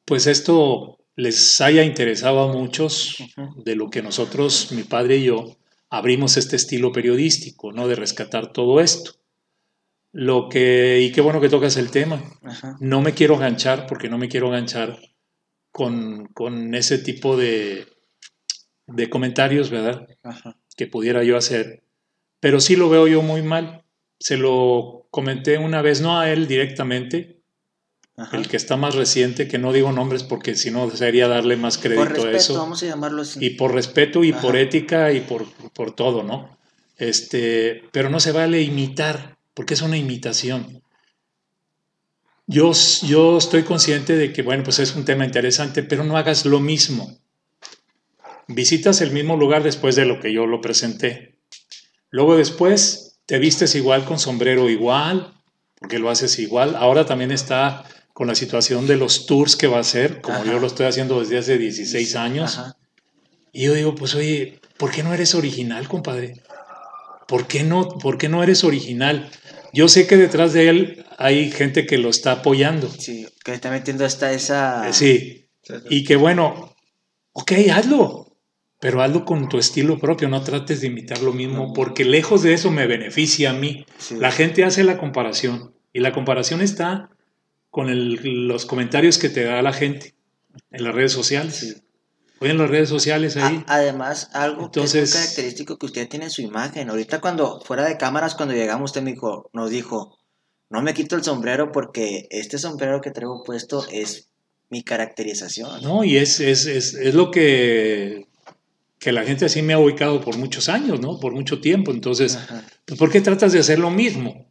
[0.05, 3.17] pues esto les haya interesado a muchos
[3.65, 5.57] de lo que nosotros, mi padre y yo,
[5.89, 7.89] abrimos este estilo periodístico, ¿no?
[7.89, 9.13] De rescatar todo esto.
[10.17, 12.23] Lo que, y qué bueno que tocas el tema.
[12.45, 12.77] Ajá.
[12.79, 14.97] No me quiero ganchar porque no me quiero ganchar
[15.73, 17.89] con, con ese tipo de,
[18.87, 20.07] de comentarios, ¿verdad?
[20.23, 20.57] Ajá.
[20.77, 21.83] Que pudiera yo hacer.
[22.39, 23.83] Pero sí lo veo yo muy mal.
[24.21, 27.43] Se lo comenté una vez, no a él directamente,
[28.17, 28.37] Ajá.
[28.37, 31.77] el que está más reciente, que no digo nombres porque si no sería darle más
[31.77, 32.55] crédito Por respeto, a eso.
[32.57, 33.45] vamos a llamarlo así.
[33.45, 34.41] Y por respeto y Ajá.
[34.43, 36.57] por ética y por, por todo, ¿no?
[36.97, 40.83] Este, pero no se vale imitar, porque es una imitación.
[42.47, 42.73] Yo,
[43.03, 46.61] yo estoy consciente de que, bueno, pues es un tema interesante, pero no hagas lo
[46.61, 47.19] mismo.
[48.49, 51.39] Visitas el mismo lugar después de lo que yo lo presenté.
[52.11, 55.33] Luego después te vistes igual con sombrero igual,
[55.81, 56.77] porque lo haces igual.
[56.77, 60.53] Ahora también está con la situación de los tours que va a hacer, como Ajá.
[60.53, 62.59] yo lo estoy haciendo desde hace 16 años.
[62.59, 62.77] Ajá.
[63.53, 66.43] Y yo digo, pues oye, ¿por qué no eres original, compadre?
[67.27, 69.31] ¿Por qué no, por qué no eres original?
[69.73, 72.89] Yo sé que detrás de él hay gente que lo está apoyando.
[72.89, 74.89] Sí, que está metiendo esta, esa...
[74.89, 75.49] Eh, Sí,
[75.89, 76.75] y que bueno,
[77.33, 78.37] ok, hazlo,
[78.81, 82.53] pero hazlo con tu estilo propio, no trates de imitar lo mismo, porque lejos de
[82.53, 83.87] eso me beneficia a mí.
[83.99, 84.17] Sí.
[84.19, 87.09] La gente hace la comparación y la comparación está
[87.71, 90.15] con el- los comentarios que te da la gente
[90.71, 91.55] en las redes sociales.
[91.57, 91.75] Sí.
[92.41, 93.65] Hoy en las redes sociales ahí.
[93.67, 96.91] A- además, algo que es muy característico que usted tiene en su imagen.
[96.91, 100.19] Ahorita cuando, fuera de cámaras, cuando llegamos, usted me dijo, nos dijo,
[100.71, 104.29] no me quito el sombrero porque este sombrero que traigo puesto es
[104.69, 105.83] mi caracterización.
[105.83, 108.27] No, y es, es, es, es lo que,
[108.99, 111.21] que la gente así me ha ubicado por muchos años, ¿no?
[111.21, 111.93] Por mucho tiempo.
[111.93, 112.39] Entonces,
[112.85, 114.51] pues, ¿por qué tratas de hacer lo mismo?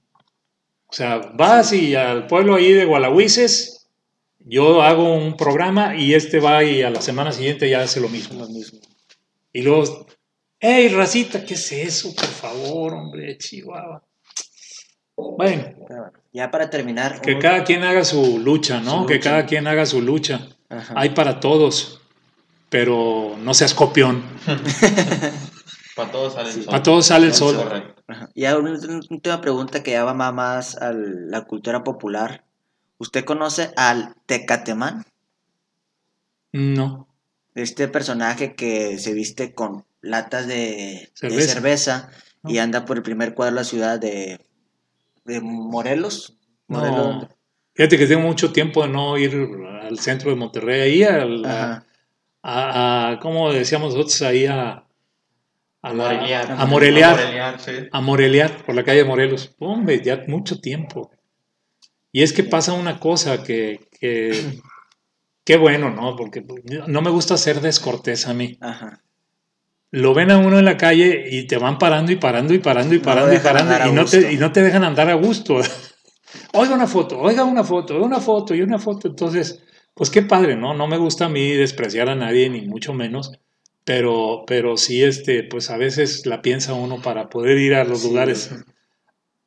[0.87, 3.82] O sea, vas y al pueblo ahí de Gualahuises,
[4.45, 8.09] yo hago un programa y este va y a la semana siguiente ya hace lo
[8.09, 8.39] mismo.
[8.39, 8.79] Lo mismo.
[9.51, 10.05] Y luego,
[10.59, 12.13] hey, racita, ¿qué es eso?
[12.15, 14.03] Por favor, hombre, Chihuahua.
[15.15, 15.63] Bueno,
[16.31, 17.21] ya para terminar.
[17.21, 19.01] que un- cada quien haga su lucha, ¿no?
[19.01, 19.29] Su Que lucha.
[19.29, 20.47] cada quien haga su lucha.
[20.69, 20.93] Ajá.
[20.97, 22.01] Hay para todos,
[22.69, 24.23] pero no seas copión.
[25.95, 26.65] Para todos sale el sol.
[26.65, 27.93] Para todos sale el sol.
[28.07, 28.27] Ajá.
[28.33, 32.45] Y ahora una última pregunta que ya va más a la cultura popular.
[32.97, 35.05] ¿Usted conoce al Tecatemán?
[36.51, 37.07] No.
[37.55, 42.09] Este personaje que se viste con latas de de Cerveza.
[42.45, 44.39] y anda por el primer cuadro de la ciudad de,
[45.25, 46.37] de Morelos.
[46.67, 47.15] Morelos.
[47.23, 47.29] No.
[47.75, 49.33] Fíjate que tengo mucho tiempo de no ir
[49.81, 51.85] al centro de Monterrey, ahí al- a,
[52.43, 54.21] a- a- ¿cómo decíamos nosotros?
[54.23, 54.83] Ahí a,
[55.81, 56.51] a, la- Moreliar.
[56.51, 57.71] a morelear, Moreliar, sí.
[57.91, 59.55] a morelear por la calle de Morelos.
[59.59, 61.09] Hombre, ya mucho tiempo.
[62.13, 64.59] Y es que pasa una cosa que, que
[65.43, 66.15] qué bueno, ¿no?
[66.15, 66.45] Porque
[66.87, 68.57] no me gusta ser descortés a mí.
[68.61, 69.01] Ajá.
[69.91, 72.95] Lo ven a uno en la calle y te van parando y parando y parando
[72.95, 74.19] y No parando y parando y no, gusto.
[74.19, 75.57] te, y no te dejan andar a gusto.
[76.53, 79.07] oiga una foto, oiga una foto, una foto y una foto.
[79.07, 79.61] Entonces,
[79.93, 80.73] pues qué padre, ¿no?
[80.73, 83.31] No me gusta a mí despreciar a nadie, ni mucho menos.
[83.85, 88.01] Pero, pero sí, este, pues a veces la piensa uno para poder ir a los
[88.01, 88.07] Sí.
[88.07, 88.51] lugares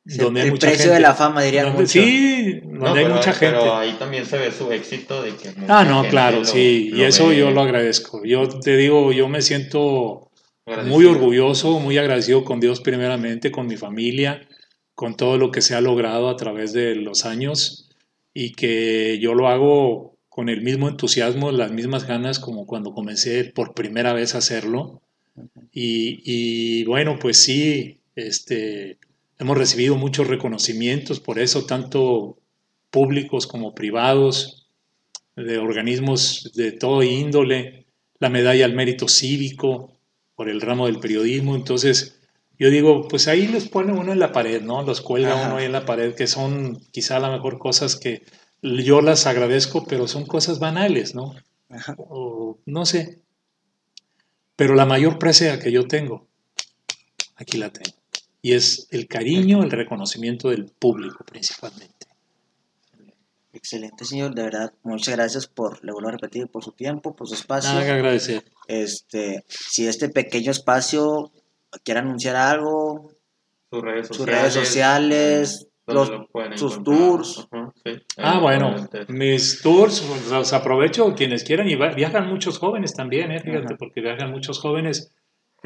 [0.07, 0.95] Sí, donde hay el mucha precio gente.
[0.95, 1.91] de la fama, dirían Donde- mucho.
[1.91, 3.57] Sí, donde No, hay pero, mucha gente.
[3.59, 6.97] pero ahí también se ve su éxito de que Ah, no, claro, lo- sí, y
[6.97, 8.23] lo eso ve yo lo agradezco.
[8.23, 10.29] Yo te digo, yo me siento
[10.65, 10.95] agradecido.
[10.97, 14.47] muy orgulloso, muy agradecido con Dios primeramente, con mi familia,
[14.95, 17.89] con todo lo que se ha logrado a través de los años
[18.33, 23.43] y que yo lo hago con el mismo entusiasmo, las mismas ganas como cuando comencé
[23.45, 25.01] por primera vez a hacerlo.
[25.71, 28.97] Y, y bueno, pues sí, este,
[29.39, 32.37] hemos recibido muchos reconocimientos por eso, tanto
[32.89, 34.67] públicos como privados,
[35.35, 37.85] de organismos de todo índole,
[38.19, 39.93] la medalla al mérito cívico
[40.35, 41.55] por el ramo del periodismo.
[41.55, 42.19] Entonces,
[42.57, 44.81] yo digo, pues ahí los pone uno en la pared, ¿no?
[44.81, 45.47] Los cuelga Ajá.
[45.47, 48.23] uno ahí en la pared, que son quizá a lo mejor cosas que
[48.61, 51.35] yo las agradezco, pero son cosas banales, ¿no?
[51.69, 51.95] Ajá.
[51.97, 53.19] O no sé.
[54.55, 56.27] Pero la mayor presea que yo tengo,
[57.35, 57.96] aquí la tengo.
[58.47, 62.07] Y es el cariño, el reconocimiento del público principalmente.
[63.51, 64.33] Excelente, señor.
[64.35, 67.71] De verdad, muchas gracias por, le vuelvo a repetir, por su tiempo, por su espacio.
[67.71, 68.45] Nada que agradecer.
[68.69, 71.33] Este, si este pequeño espacio
[71.83, 73.11] quiere anunciar algo,
[73.69, 77.49] sus redes sus sociales, redes sociales, los, lo sus tours.
[77.83, 77.91] Sí.
[78.15, 78.75] Ah, bueno,
[79.09, 83.41] mis tours los aprovecho quienes quieran y viajan muchos jóvenes también, ¿eh?
[83.41, 85.11] fíjate, porque viajan muchos jóvenes.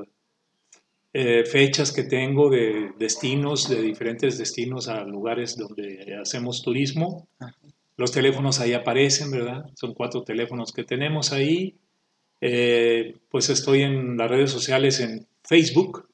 [1.13, 7.27] eh, fechas que tengo de destinos, de diferentes destinos a lugares donde hacemos turismo.
[7.97, 9.65] Los teléfonos ahí aparecen, ¿verdad?
[9.75, 11.75] Son cuatro teléfonos que tenemos ahí.
[12.41, 16.09] Eh, pues estoy en las redes sociales en Facebook,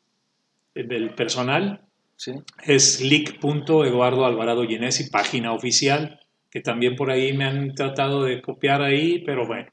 [0.75, 1.83] del personal.
[2.25, 2.31] Sí.
[2.65, 6.21] Es lic.eduardo Alvarado Ginesi, página oficial,
[6.51, 9.73] que también por ahí me han tratado de copiar ahí, pero bueno.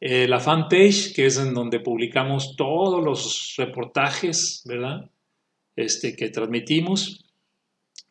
[0.00, 5.08] Eh, la fanpage, que es en donde publicamos todos los reportajes, ¿verdad?
[5.76, 7.24] Este, que transmitimos,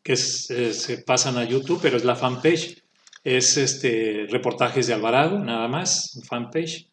[0.02, 2.82] que es- eh, se pasan a YouTube, pero es la fanpage.
[3.26, 6.88] Es este, reportajes de Alvarado, nada más, fanpage.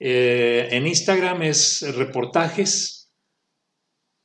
[0.00, 3.12] Eh, en Instagram es reportajes,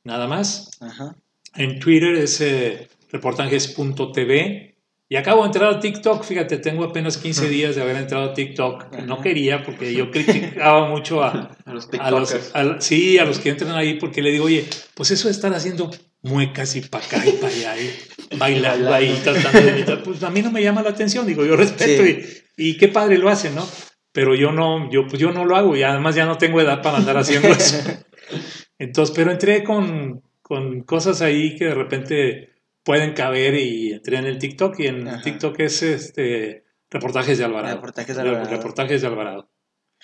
[0.02, 0.68] nada más.
[0.80, 1.14] Ajá.
[1.56, 4.70] En Twitter es eh, reportajes.tv.
[5.06, 8.34] Y acabo de entrar a TikTok, fíjate, tengo apenas 15 días de haber entrado a
[8.34, 8.90] TikTok.
[9.06, 11.28] No quería porque yo criticaba mucho a,
[11.66, 12.50] A los a los, TikTokers.
[12.54, 14.64] a- sí, a los que entran ahí porque le digo, oye,
[14.94, 15.90] pues eso de estar haciendo
[16.22, 20.30] muecas y para acá y para allá y bailando ahí, tratando de imitar, pues a
[20.30, 22.20] mí no me llama la atención, digo, yo respeto Sí.
[22.56, 23.68] y, y qué padre lo hacen, ¿no?
[24.10, 26.80] Pero yo no, yo, pues yo no lo hago y además ya no tengo edad
[26.82, 27.76] para andar haciendo eso.
[28.78, 32.50] Entonces, pero entré con, con cosas ahí que de repente
[32.82, 35.22] pueden caber y entré en el TikTok y en Ajá.
[35.22, 37.76] TikTok es este reportajes de Alvarado.
[37.76, 38.50] Reportajes de Alvarado.
[38.50, 39.50] Reportajes de Alvarado.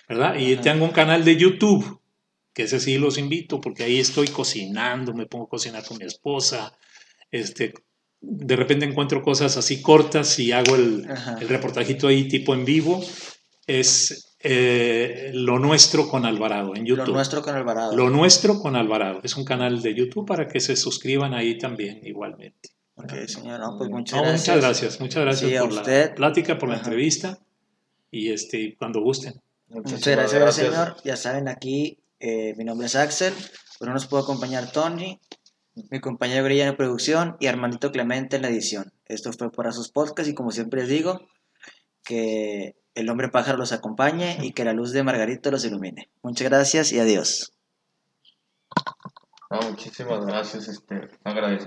[0.08, 0.36] ¿Verdad?
[0.38, 2.00] Y tengo un canal de YouTube,
[2.54, 6.06] que ese sí los invito, porque ahí estoy cocinando, me pongo a cocinar con mi
[6.06, 6.74] esposa.
[7.30, 7.74] Este,
[8.22, 11.06] de repente encuentro cosas así cortas y hago el
[11.48, 13.04] reportajito ahí tipo en vivo.
[13.66, 17.12] Es eh, Lo Nuestro con Alvarado en Lo YouTube.
[17.14, 17.94] nuestro con Alvarado.
[17.96, 19.20] Lo Nuestro con Alvarado.
[19.22, 22.70] Es un canal de YouTube para que se suscriban ahí también igualmente.
[22.94, 23.60] Ok, señor.
[23.60, 24.40] No, pues muchas No, gracias.
[24.56, 26.08] muchas gracias, muchas gracias Sí, a por usted.
[26.10, 26.84] la plática, por la Ajá.
[26.84, 27.38] entrevista
[28.10, 29.34] y este, cuando gusten.
[29.68, 30.96] Muchas gracias, señor.
[31.04, 33.32] Ya saben, aquí eh, mi nombre es Axel.
[33.80, 35.20] No nos pudo acompañar Tony,
[35.90, 38.92] mi compañero Grilla en producción y Armandito Clemente en la edición.
[39.06, 41.20] Esto fue por sus Podcast y como siempre les digo,
[42.04, 46.10] que el hombre pájaro los acompañe y que la luz de Margarito los ilumine.
[46.22, 47.52] Muchas gracias y adiós.
[49.50, 51.66] Muchísimas gracias, este, agradecido.